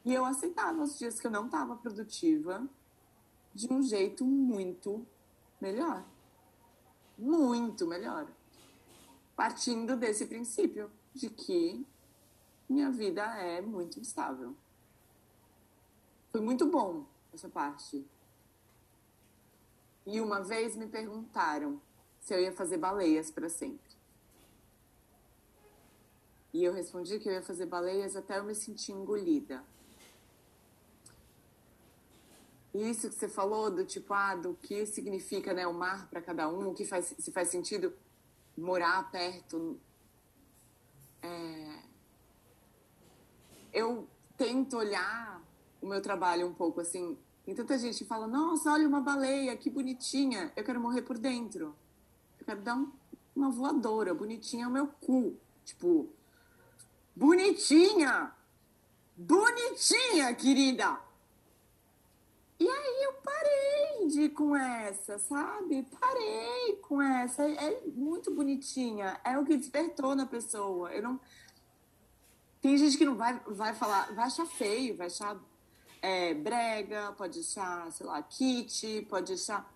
[0.07, 2.67] E eu aceitava os dias que eu não estava produtiva
[3.55, 5.07] de um jeito muito
[5.61, 6.03] melhor.
[7.19, 8.33] Muito melhor.
[9.37, 11.87] Partindo desse princípio de que
[12.67, 14.57] minha vida é muito instável.
[16.33, 18.09] Foi muito bom essa parte.
[20.11, 21.79] E uma vez me perguntaram
[22.19, 23.91] se eu ia fazer baleias para sempre.
[26.51, 29.63] E eu respondi que eu ia fazer baleias até eu me sentir engolida.
[32.73, 36.49] isso que você falou do tipo, ah, do que significa né, o mar para cada
[36.49, 37.93] um, o que faz, se faz sentido
[38.57, 39.79] morar perto.
[41.21, 41.83] É...
[43.75, 45.43] Eu tento olhar
[45.83, 47.19] o meu trabalho um pouco assim.
[47.55, 50.53] Tem gente que fala, nossa, olha uma baleia, que bonitinha.
[50.55, 51.75] Eu quero morrer por dentro.
[52.39, 52.93] Eu quero dar um,
[53.35, 54.13] uma voadora.
[54.13, 55.35] Bonitinha é o meu cu.
[55.65, 56.09] Tipo,
[57.17, 58.33] bonitinha!
[59.17, 61.01] Bonitinha, querida!
[62.61, 65.87] E aí eu parei de ir com essa, sabe?
[65.99, 67.49] Parei com essa.
[67.49, 69.19] É muito bonitinha.
[69.25, 70.93] É o que despertou na pessoa.
[70.93, 71.21] Eu não.
[72.61, 75.41] Tem gente que não vai, vai falar, vai achar feio, vai achar
[76.03, 79.73] é, brega, pode achar, sei lá, kit, pode achar.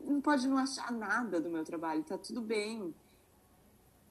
[0.00, 2.94] Não pode não achar nada do meu trabalho, tá tudo bem.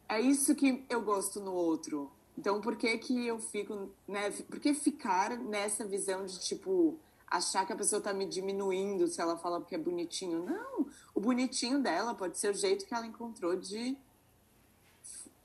[0.08, 2.12] É isso que eu gosto no outro.
[2.38, 4.32] Então, por que que eu fico, né?
[4.32, 6.98] Por que ficar nessa visão de tipo
[7.30, 10.44] achar que a pessoa está me diminuindo se ela fala porque é bonitinho.
[10.44, 13.98] Não, o bonitinho dela pode ser o jeito que ela encontrou de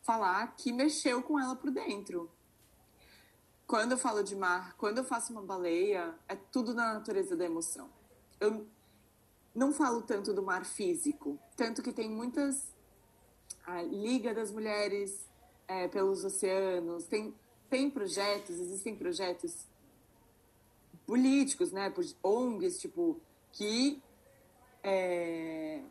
[0.03, 2.31] falar que mexeu com ela por dentro.
[3.67, 7.45] Quando eu falo de mar, quando eu faço uma baleia, é tudo na natureza da
[7.45, 7.89] emoção.
[8.39, 8.67] Eu
[9.55, 12.75] não falo tanto do mar físico, tanto que tem muitas
[13.67, 15.27] a Liga das Mulheres
[15.67, 17.35] é, pelos Oceanos, tem,
[17.71, 19.67] tem projetos, existem projetos
[21.07, 21.93] políticos, né,
[22.23, 23.21] ONGs, tipo,
[23.53, 24.03] que
[24.83, 25.83] é,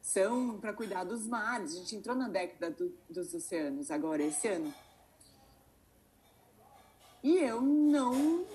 [0.00, 1.72] são para cuidar dos mares.
[1.72, 4.72] A gente entrou na década do, dos oceanos agora, esse ano.
[7.26, 8.46] E eu não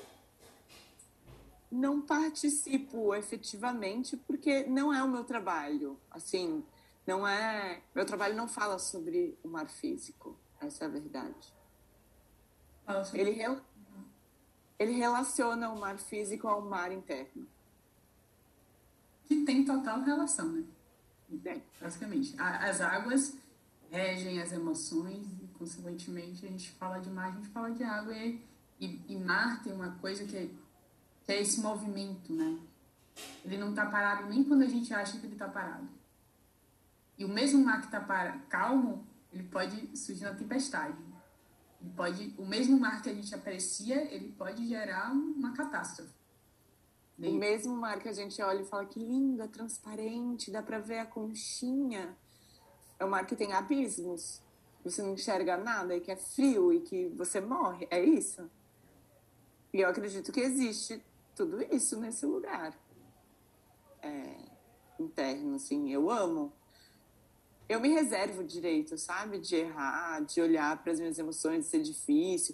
[1.70, 6.00] não participo efetivamente porque não é o meu trabalho.
[6.10, 6.64] Assim,
[7.06, 7.82] não é.
[7.94, 10.40] Meu trabalho não fala sobre o mar físico.
[10.62, 11.54] Essa é a verdade.
[13.14, 13.42] Ele,
[14.80, 17.46] ele relaciona o mar físico ao mar interno.
[19.26, 20.64] Que tem total relação, né?
[21.44, 21.60] É.
[21.82, 22.40] Basicamente.
[22.40, 23.36] As águas
[23.90, 28.16] regem as emoções e, consequentemente, a gente fala de mar, a gente fala de água.
[28.16, 28.50] E,
[28.82, 30.50] e, e mar tem uma coisa que é,
[31.24, 32.60] que é esse movimento, né?
[33.46, 35.88] Ele não está parado nem quando a gente acha que ele está parado.
[37.18, 38.02] E o mesmo mar que está
[38.50, 40.98] calmo, ele pode surgir na tempestade
[41.96, 46.12] pode, o mesmo mar que a gente aprecia, ele pode gerar uma catástrofe.
[47.18, 50.80] O mesmo mar que a gente olha e fala que lindo, é transparente, dá para
[50.80, 52.18] ver a conchinha.
[52.98, 54.42] É o mar que tem abismos.
[54.84, 57.88] Você não enxerga nada e que é frio e que você morre.
[57.92, 58.50] É isso?
[59.74, 61.04] E eu acredito que existe
[61.36, 62.78] tudo isso nesse lugar.
[64.02, 64.36] É,
[65.00, 65.92] interno, assim.
[65.92, 66.54] Eu amo
[67.72, 69.40] eu me reservo o direito, sabe?
[69.40, 72.54] De errar, de olhar para as minhas emoções, de ser difícil.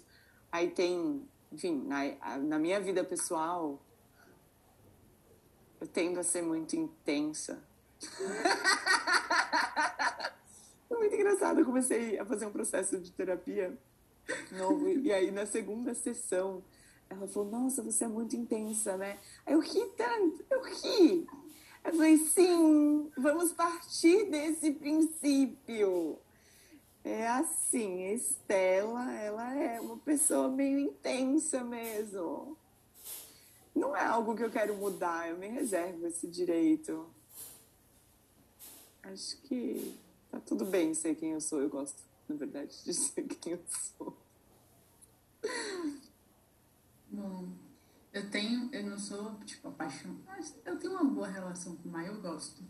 [0.50, 3.82] Aí tem, enfim, na, na minha vida pessoal,
[5.80, 7.62] eu tendo a ser muito intensa.
[10.90, 11.60] Muito engraçado.
[11.60, 13.76] Eu comecei a fazer um processo de terapia
[14.52, 14.88] novo.
[14.88, 16.62] E aí, na segunda sessão,
[17.10, 19.18] ela falou: Nossa, você é muito intensa, né?
[19.46, 21.26] Aí eu ri tanto, eu ri.
[21.84, 26.18] Eu falei, sim, vamos partir desse princípio.
[27.02, 32.58] É assim, Estela, ela é uma pessoa meio intensa mesmo.
[33.74, 37.08] Não é algo que eu quero mudar, eu me reservo esse direito.
[39.04, 39.96] acho que
[40.30, 41.62] tá tudo bem ser quem eu sou.
[41.62, 44.14] Eu gosto, na verdade, de ser quem eu sou.
[47.18, 47.48] Bom,
[48.12, 51.92] eu tenho, eu não sou, tipo, apaixonada, mas eu tenho uma boa relação com o
[51.92, 52.62] Maia, eu gosto.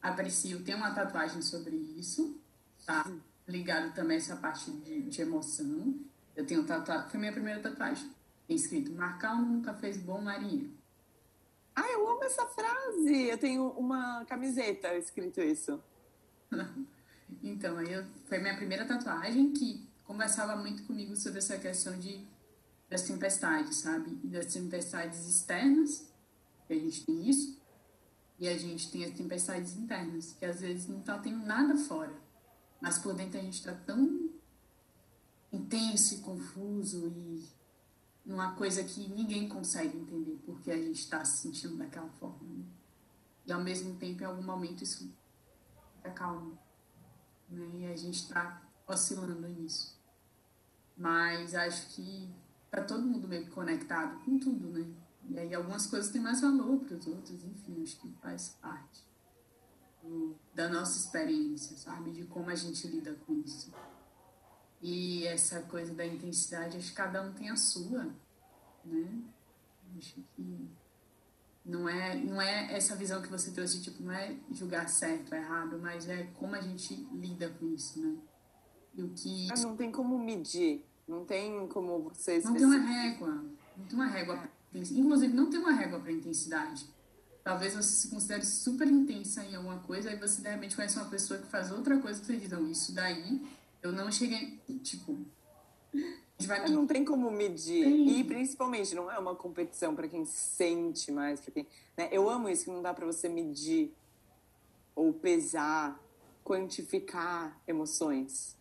[0.00, 2.40] Aprecio, tenho uma tatuagem sobre isso,
[2.86, 3.04] tá?
[3.48, 5.98] Ligado também a essa parte de, de emoção.
[6.36, 8.08] Eu tenho tatuagem, foi minha primeira tatuagem.
[8.46, 10.70] Tem escrito, Marcal nunca fez bom Maria.
[11.74, 13.26] Ah, eu amo essa frase!
[13.26, 15.82] Eu tenho uma camiseta escrito isso.
[17.42, 22.24] então, aí eu, foi minha primeira tatuagem que conversava muito comigo sobre essa questão de
[22.88, 24.18] das tempestades, sabe?
[24.24, 26.10] E das tempestades externas,
[26.66, 27.58] que a gente tem isso,
[28.38, 32.14] e a gente tem as tempestades internas, que às vezes não tá tendo nada fora,
[32.80, 34.30] mas por dentro a gente tá tão
[35.52, 37.48] intenso e confuso e
[38.24, 42.46] numa coisa que ninguém consegue entender porque a gente está se sentindo daquela forma.
[42.46, 42.64] Né?
[43.46, 45.10] E ao mesmo tempo, em algum momento, isso
[45.96, 46.58] fica calmo.
[47.48, 47.66] Né?
[47.78, 49.98] E a gente está oscilando nisso.
[50.94, 52.30] Mas acho que
[52.70, 54.86] tá todo mundo meio conectado com tudo, né?
[55.30, 59.06] E aí algumas coisas têm mais valor para os outros, enfim, acho que faz parte
[60.02, 62.10] do, da nossa experiência, sabe?
[62.12, 63.72] De como a gente lida com isso.
[64.80, 68.04] E essa coisa da intensidade, acho que cada um tem a sua,
[68.84, 69.22] né?
[69.96, 70.68] Acho que
[71.64, 75.78] não é, não é essa visão que você trouxe, tipo, não é julgar certo errado,
[75.78, 78.16] mas é como a gente lida com isso, né?
[78.94, 79.48] E o que...
[79.50, 82.38] Ah, não tem como medir não tem como você...
[82.40, 83.44] Não tem uma régua.
[83.76, 84.48] Não tem uma régua.
[84.74, 86.86] Inclusive, não tem uma régua para intensidade.
[87.42, 91.08] Talvez você se considere super intensa em alguma coisa, aí você de repente conhece uma
[91.08, 93.40] pessoa que faz outra coisa que você diz, não, isso daí
[93.82, 95.18] eu não cheguei, tipo...
[96.40, 96.68] Vai...
[96.68, 97.84] Não tem como medir.
[97.84, 98.20] Tem.
[98.20, 101.66] E principalmente, não é uma competição para quem sente mais, quem.
[101.96, 102.08] Né?
[102.12, 103.92] Eu amo isso, que não dá para você medir
[104.94, 106.00] ou pesar,
[106.44, 108.56] quantificar emoções.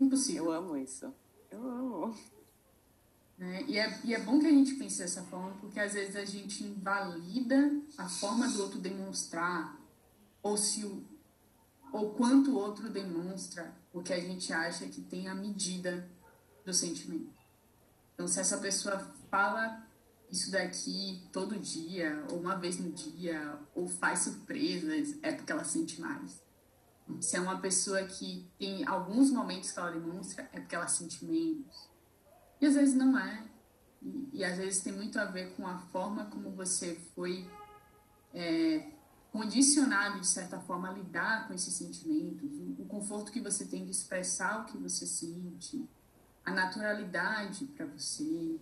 [0.00, 0.44] Impossível.
[0.44, 1.12] Eu amo isso.
[3.38, 3.64] Né?
[3.68, 6.24] E, é, e é bom que a gente pense dessa forma, porque às vezes a
[6.24, 9.78] gente invalida a forma do outro demonstrar,
[10.42, 11.04] ou se o,
[11.92, 16.08] ou quanto o outro demonstra o que a gente acha que tem a medida
[16.64, 17.38] do sentimento.
[18.14, 18.98] Então, se essa pessoa
[19.30, 19.86] fala
[20.30, 25.64] isso daqui todo dia, ou uma vez no dia, ou faz surpresas, é porque ela
[25.64, 26.42] sente mais.
[27.20, 31.24] Se é uma pessoa que tem alguns momentos que ela demonstra, é porque ela sente
[31.24, 31.88] menos.
[32.60, 33.44] E às vezes não é.
[34.02, 37.48] E, e às vezes tem muito a ver com a forma como você foi
[38.32, 38.90] é,
[39.32, 43.84] condicionado, de certa forma, a lidar com esses sentimentos, o, o conforto que você tem
[43.84, 45.88] de expressar o que você sente,
[46.44, 48.58] a naturalidade para você.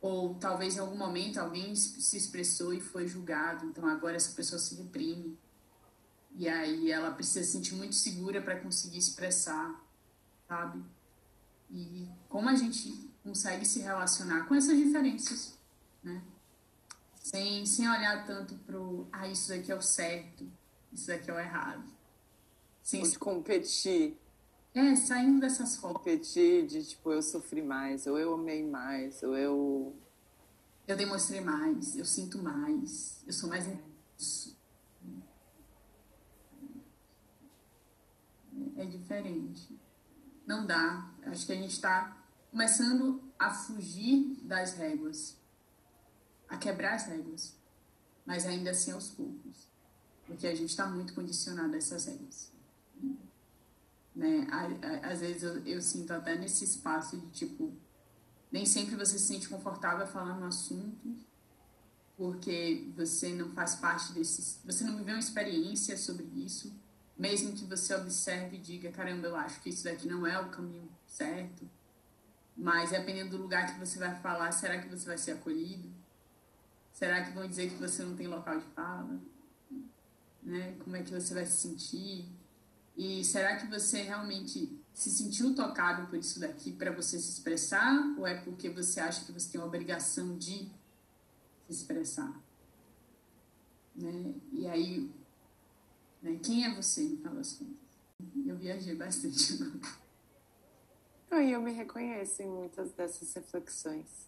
[0.00, 4.58] Ou talvez em algum momento alguém se expressou e foi julgado, então agora essa pessoa
[4.58, 5.36] se reprime.
[6.38, 9.82] E aí ela precisa se sentir muito segura para conseguir expressar,
[10.46, 10.84] sabe?
[11.70, 15.58] E como a gente consegue se relacionar com essas diferenças,
[16.02, 16.22] né?
[17.14, 20.46] Sem, sem olhar tanto pro, ah, isso daqui é o certo,
[20.92, 21.84] isso daqui é o errado.
[22.82, 24.16] Sem de competir.
[24.74, 25.96] É, saindo dessas fotos.
[25.96, 29.96] Competir de, tipo, eu sofri mais, ou eu amei mais, ou eu...
[30.86, 34.55] Eu demonstrei mais, eu sinto mais, eu sou mais intenso.
[38.76, 39.78] É diferente.
[40.46, 41.10] Não dá.
[41.24, 42.16] Acho que a gente está
[42.50, 45.36] começando a fugir das réguas,
[46.48, 47.54] a quebrar as réguas,
[48.24, 49.68] mas ainda assim aos poucos,
[50.26, 52.52] porque a gente está muito condicionado a essas réguas.
[54.14, 54.46] Né?
[55.02, 57.74] Às vezes eu, eu sinto até nesse espaço de tipo,
[58.50, 61.14] nem sempre você se sente confortável falando um assunto,
[62.16, 66.72] porque você não faz parte desses, você não viveu uma experiência sobre isso
[67.18, 70.50] mesmo que você observe e diga, caramba, eu acho que isso daqui não é o
[70.50, 71.68] caminho certo,
[72.56, 75.88] mas dependendo do lugar que você vai falar, será que você vai ser acolhido?
[76.92, 79.20] Será que vão dizer que você não tem local de fala?
[80.42, 80.76] Né?
[80.82, 82.26] Como é que você vai se sentir?
[82.96, 88.14] E será que você realmente se sentiu tocado por isso daqui para você se expressar?
[88.16, 90.70] Ou é porque você acha que você tem a obrigação de
[91.66, 92.40] se expressar?
[93.94, 94.34] Né?
[94.52, 95.14] E aí
[96.26, 96.40] né?
[96.42, 97.76] Quem é você, no final das contas?
[98.44, 99.58] Eu viajei bastante.
[101.28, 104.26] E eu me reconheço em muitas dessas reflexões.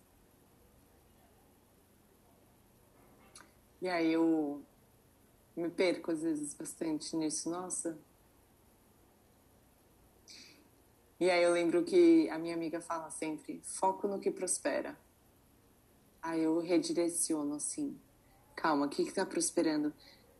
[3.80, 4.62] E aí eu
[5.56, 7.98] me perco às vezes bastante nisso, nossa.
[11.18, 14.98] E aí eu lembro que a minha amiga fala sempre, foco no que prospera.
[16.20, 17.98] Aí eu redireciono assim,
[18.54, 19.94] calma, o que que tá prosperando?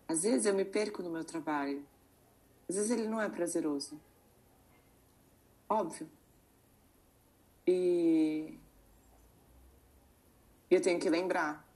[0.09, 1.87] Às vezes eu me perco no meu trabalho.
[2.67, 4.01] Às vezes ele não é prazeroso.
[5.69, 6.09] Óbvio.
[7.67, 8.59] E
[10.71, 11.69] eu tenho que lembrar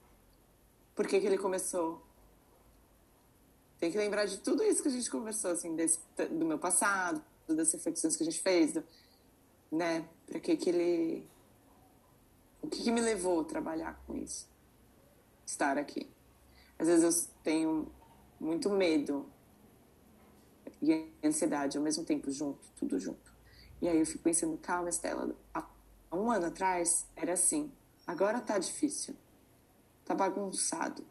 [0.94, 2.02] por que, que ele começou.
[3.78, 5.98] Tem que lembrar de tudo isso que a gente conversou, assim, desse,
[6.30, 8.84] do meu passado, das reflexões que a gente fez, do,
[9.70, 10.08] né?
[10.26, 11.28] Para que que ele...
[12.62, 14.48] O que, que me levou a trabalhar com isso?
[15.44, 16.08] Estar aqui.
[16.78, 17.92] Às vezes eu tenho
[18.42, 19.30] muito medo
[20.82, 23.32] e ansiedade ao mesmo tempo, junto, tudo junto.
[23.80, 25.64] E aí eu fico pensando, calma, Estela, há
[26.12, 27.72] um ano atrás era assim,
[28.04, 29.14] agora tá difícil,
[30.04, 31.06] tá bagunçado.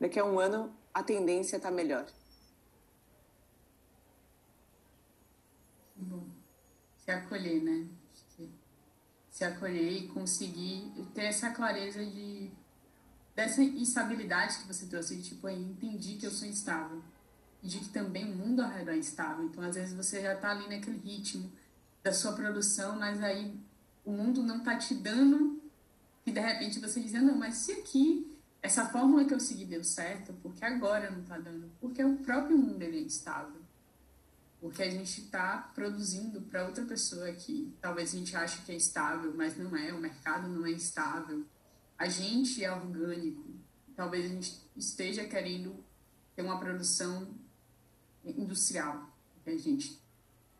[0.00, 2.06] Daqui a um ano a tendência tá melhor.
[5.96, 6.26] Bom,
[6.98, 7.88] se acolher, né?
[9.30, 12.52] Se acolher e conseguir ter essa clareza de
[13.34, 17.02] dessa instabilidade que você trouxe, de, tipo, aí entendi que eu sou instável
[17.62, 19.44] e de que também o mundo ao redor é instável.
[19.46, 21.50] Então, às vezes você já tá ali naquele ritmo
[22.02, 23.58] da sua produção, mas aí
[24.04, 25.62] o mundo não tá te dando
[26.26, 28.30] e de repente você diz, não, mas se aqui
[28.62, 31.70] essa fórmula que eu segui deu certo, porque agora não tá dando?
[31.80, 33.64] Porque o próprio mundo ele é instável
[34.64, 38.74] porque a gente está produzindo para outra pessoa que talvez a gente ache que é
[38.74, 41.44] estável, mas não é, o mercado não é estável.
[41.98, 43.44] A gente é orgânico,
[43.94, 45.76] talvez a gente esteja querendo
[46.34, 47.28] ter uma produção
[48.24, 49.10] industrial,
[49.42, 50.00] que a gente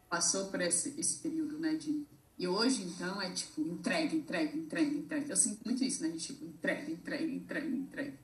[0.08, 2.06] passou por esse, esse período, né, de
[2.36, 5.32] e hoje, então, é tipo, entrega, entrega, entrega, entrega.
[5.32, 6.08] Eu sinto muito isso, né?
[6.08, 8.18] De tipo, entrega, entrega, entrega, entrega.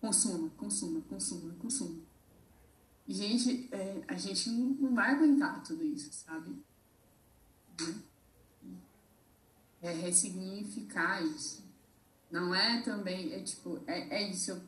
[0.00, 2.02] Consuma, consuma, consuma, consuma.
[3.06, 6.50] E, gente, é, a gente não vai aguentar tudo isso, sabe?
[7.80, 8.02] Né?
[9.80, 11.63] É ressignificar isso.
[12.34, 14.60] Não é também, é tipo, é, é isso, eu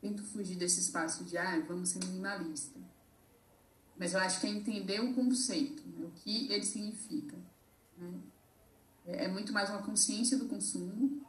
[0.00, 2.80] tento fugir desse espaço de, ah, vamos ser minimalista.
[3.98, 6.06] Mas eu acho que é entender o conceito, né?
[6.06, 7.36] o que ele significa.
[7.98, 8.20] Né?
[9.06, 11.24] É, é muito mais uma consciência do consumo,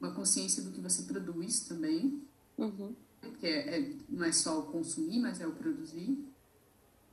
[0.00, 2.22] uma consciência do que você produz também.
[2.56, 6.18] Uhum porque é, é, não é só o consumir, mas é o produzir,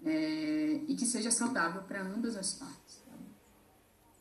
[0.03, 2.99] é, e que seja saudável para ambas as partes.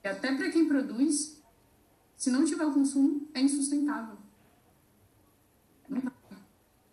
[0.05, 1.43] E até para quem produz,
[2.17, 4.17] se não tiver o consumo, é insustentável.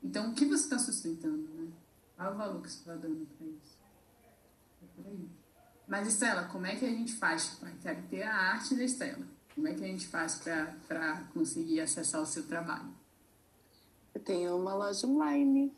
[0.04, 1.72] Então, o que você está sustentando, né?
[2.16, 3.78] Qual o valor que você está dando para isso?
[4.82, 5.30] É por aí.
[5.88, 7.60] Mas, Estela, como é que a gente faz?
[7.82, 9.26] Quero ter a arte da Estela.
[9.54, 10.36] Como é que a gente faz
[10.88, 12.94] para conseguir acessar o seu trabalho?
[14.14, 15.76] Eu tenho uma loja online.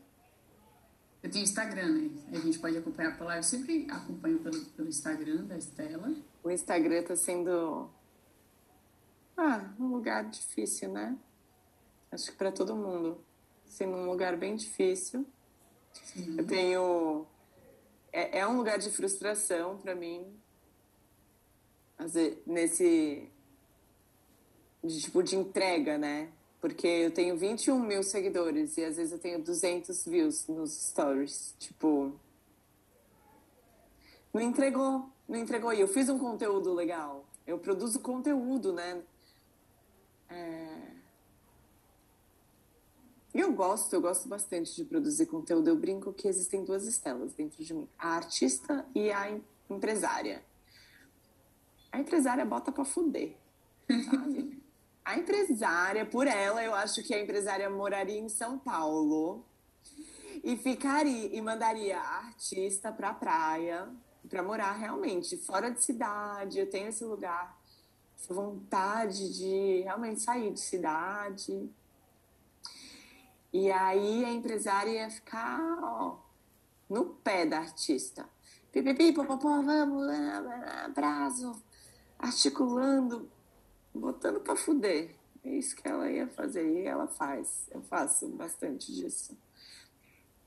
[1.23, 2.09] Eu tenho Instagram, né?
[2.31, 3.37] A gente pode acompanhar por lá.
[3.37, 6.13] Eu sempre acompanho pelo, pelo Instagram da Estela.
[6.43, 7.89] O Instagram tá sendo.
[9.37, 11.15] Ah, um lugar difícil, né?
[12.11, 13.23] Acho que para todo mundo.
[13.65, 15.27] Sendo um lugar bem difícil.
[15.93, 16.37] Sim.
[16.39, 17.27] Eu tenho.
[18.11, 20.25] É, é um lugar de frustração para mim.
[22.47, 23.29] Nesse.
[24.83, 26.31] De, tipo, de entrega, né?
[26.59, 31.53] Porque eu tenho 21 mil seguidores e às vezes eu tenho 200 views nos stories.
[31.59, 32.19] Tipo.
[34.33, 35.71] Não entregou, não entregou.
[35.73, 37.25] E eu fiz um conteúdo legal.
[37.45, 39.03] Eu produzo conteúdo, né?
[40.29, 40.97] É...
[43.33, 45.67] Eu gosto, eu gosto bastante de produzir conteúdo.
[45.67, 49.39] Eu brinco que existem duas estelas dentro de mim: a artista e a
[49.69, 50.43] empresária.
[51.91, 53.37] A empresária bota pra fuder,
[54.09, 54.61] sabe?
[55.03, 59.45] A empresária, por ela, eu acho que a empresária moraria em São Paulo
[60.43, 63.89] e ficaria e mandaria a artista para a praia
[64.27, 66.59] para morar realmente fora de cidade.
[66.59, 67.57] Eu tenho esse lugar,
[68.17, 71.69] essa vontade de realmente sair de cidade.
[73.53, 76.17] E aí a empresária ia ficar ó,
[76.89, 78.27] no pé da artista.
[78.71, 80.07] Pipipi, popopó, vamos,
[80.83, 81.61] abraço,
[82.19, 83.29] articulando
[83.97, 85.15] botando para fuder.
[85.43, 87.67] É isso que ela ia fazer e ela faz.
[87.71, 89.37] Eu faço bastante disso.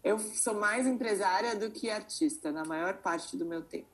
[0.03, 3.89] Eu sou mais empresária do que artista na maior parte do meu tempo.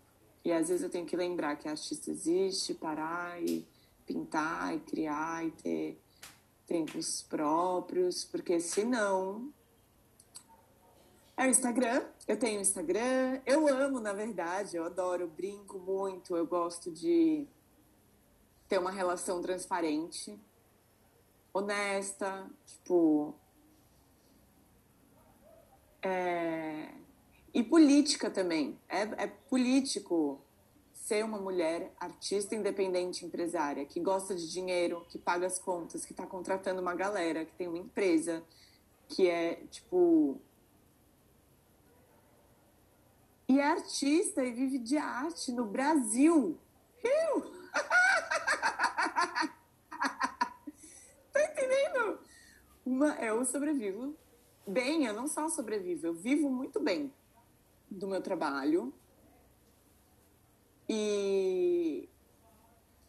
[0.46, 3.66] E às vezes eu tenho que lembrar que artista existe, parar e
[4.06, 6.00] pintar e criar e ter
[6.68, 9.52] tempos próprios, porque senão
[11.36, 12.06] é o Instagram.
[12.28, 13.40] Eu tenho Instagram.
[13.44, 14.76] Eu amo, na verdade.
[14.76, 16.36] Eu adoro, brinco muito.
[16.36, 17.44] Eu gosto de
[18.68, 20.38] ter uma relação transparente,
[21.52, 23.34] honesta, tipo.
[26.00, 26.94] É...
[27.56, 28.78] E política também.
[28.86, 30.38] É, é político
[30.92, 36.12] ser uma mulher artista independente empresária, que gosta de dinheiro, que paga as contas, que
[36.12, 38.44] está contratando uma galera, que tem uma empresa,
[39.08, 40.38] que é, tipo.
[43.48, 46.58] e é artista e vive de arte no Brasil.
[46.98, 47.52] Rio!
[51.32, 52.18] tá entendendo?
[52.84, 54.14] Uma, eu sobrevivo
[54.66, 57.10] bem, eu não só sobrevivo, eu vivo muito bem
[57.90, 58.92] do meu trabalho.
[60.88, 62.08] E,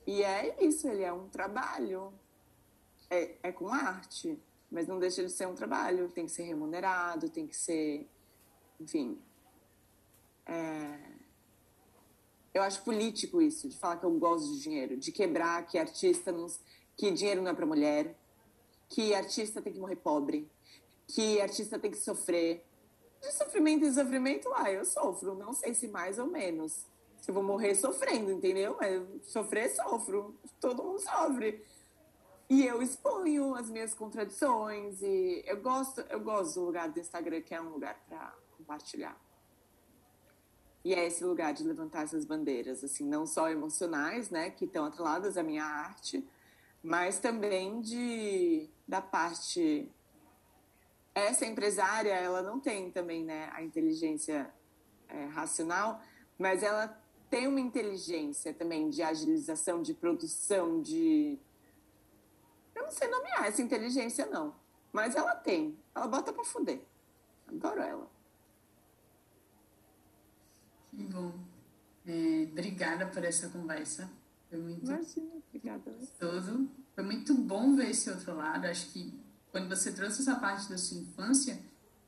[0.06, 2.14] e é isso, ele é um trabalho.
[3.10, 4.38] É, é com arte,
[4.70, 6.10] mas não deixa de ser um trabalho.
[6.10, 8.10] Tem que ser remunerado, tem que ser.
[8.80, 9.22] Enfim.
[10.46, 11.18] É,
[12.58, 16.32] eu acho político isso, de falar que eu gosto de dinheiro, de quebrar que artista
[16.32, 16.48] não,
[16.96, 18.18] que dinheiro não é para mulher,
[18.90, 20.50] que artista tem que morrer pobre,
[21.08, 22.66] que artista tem que sofrer.
[23.28, 26.86] De sofrimento em sofrimento, ah, eu sofro, não sei se mais ou menos.
[27.20, 28.78] Se eu vou morrer sofrendo, entendeu?
[28.80, 30.34] Mas sofrer, sofro.
[30.62, 31.62] Todo mundo sofre.
[32.50, 37.42] E eu exponho as minhas contradições e eu gosto, eu gosto do lugar do Instagram
[37.42, 39.20] que é um lugar para compartilhar.
[40.86, 44.86] E é esse lugar de levantar essas bandeiras, assim, não só emocionais, né, que estão
[44.86, 46.26] atreladas à minha arte,
[46.82, 49.92] mas também de da parte
[51.20, 54.54] essa empresária, ela não tem também, né, a inteligência
[55.08, 56.02] é, racional,
[56.38, 56.88] mas ela
[57.30, 61.40] tem uma inteligência também de agilização, de produção, de
[62.78, 64.54] eu não sei nomear essa inteligência não,
[64.94, 65.78] mas ela tem.
[65.96, 66.80] Ela bota para fuder.
[67.48, 68.08] Adoro ela.
[70.92, 71.34] Que bom.
[72.06, 74.10] É, obrigada por essa conversa.
[74.50, 75.92] Foi muito Imagina, obrigada.
[76.94, 78.66] Foi muito bom ver esse outro lado.
[78.68, 79.14] Acho que
[79.52, 81.60] quando você trouxe essa parte da sua infância,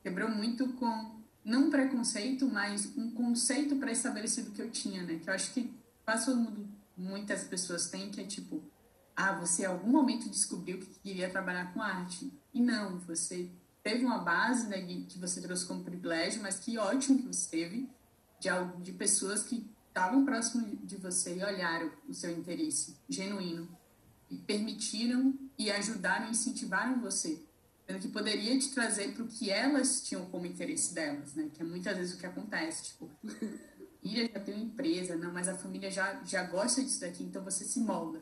[0.01, 5.19] quebrou muito com não um preconceito, mas um conceito pré-estabelecido que eu tinha, né?
[5.19, 6.67] Que eu acho que quase todo mundo,
[6.97, 8.63] muitas pessoas têm, que é tipo,
[9.15, 12.31] ah, você em algum momento descobriu que queria trabalhar com arte.
[12.53, 13.49] E não, você
[13.81, 17.89] teve uma base né, que você trouxe como privilégio, mas que ótimo que você teve
[18.39, 18.49] de,
[18.81, 23.67] de pessoas que estavam próximo de você e olharam o seu interesse genuíno
[24.37, 27.41] permitiram e ajudaram incentivaram você,
[27.85, 31.49] sendo que poderia te trazer para o que elas tinham como interesse delas, né?
[31.53, 33.09] Que é muitas vezes o que acontece, tipo,
[34.01, 37.43] Ilha já tem uma empresa, não, mas a família já já gosta disso daqui, então
[37.43, 38.21] você se molda.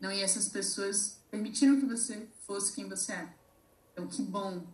[0.00, 3.34] Não, e essas pessoas permitiram que você fosse quem você é.
[3.92, 4.66] Então, que bom,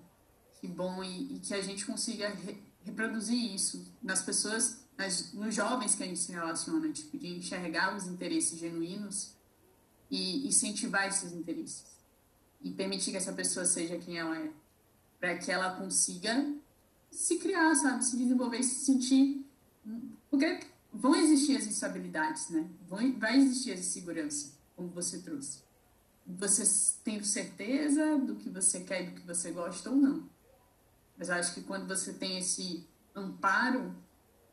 [0.61, 5.55] que bom e, e que a gente consiga re, reproduzir isso nas pessoas, nas, nos
[5.55, 9.35] jovens que a gente se relaciona, tipo, de enxergar os interesses genuínos
[10.11, 11.85] e incentivar esses interesses
[12.61, 14.51] e permitir que essa pessoa seja quem ela é,
[15.19, 16.53] para que ela consiga
[17.11, 19.45] se criar, sabe, se desenvolver se sentir,
[20.31, 20.61] porque
[20.93, 22.69] vão existir as instabilidades, né?
[22.89, 25.63] Vão, vai existir a insegurança, como você trouxe.
[26.27, 26.63] Você
[27.03, 30.29] tem certeza do que você quer do que você gosta ou não.
[31.17, 33.95] Mas acho que quando você tem esse amparo,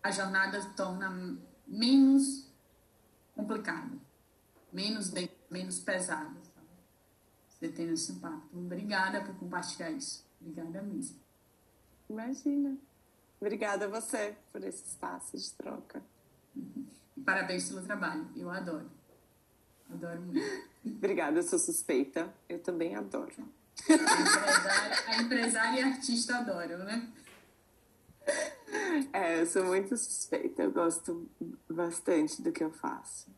[0.02, 2.48] a jornada torna menos
[3.36, 3.96] complicada,
[4.74, 5.12] menos,
[5.50, 6.36] menos pesada.
[6.44, 6.68] Sabe?
[7.50, 8.58] Você tendo esse impacto.
[8.58, 10.26] Obrigada por compartilhar isso.
[10.40, 11.20] Obrigada mesmo.
[12.10, 12.78] Imagina.
[13.40, 16.02] Obrigada a você por esse espaço de troca.
[17.16, 18.28] E parabéns pelo trabalho.
[18.36, 18.90] Eu adoro.
[19.90, 20.68] Adoro muito.
[20.86, 22.34] Obrigada, eu sou suspeita.
[22.48, 23.32] Eu também adoro.
[23.88, 27.14] A empresária, a empresária e a artista adoram, né?
[29.14, 30.64] É, eu sou muito suspeita.
[30.64, 31.30] Eu gosto
[31.70, 33.30] bastante do que eu faço.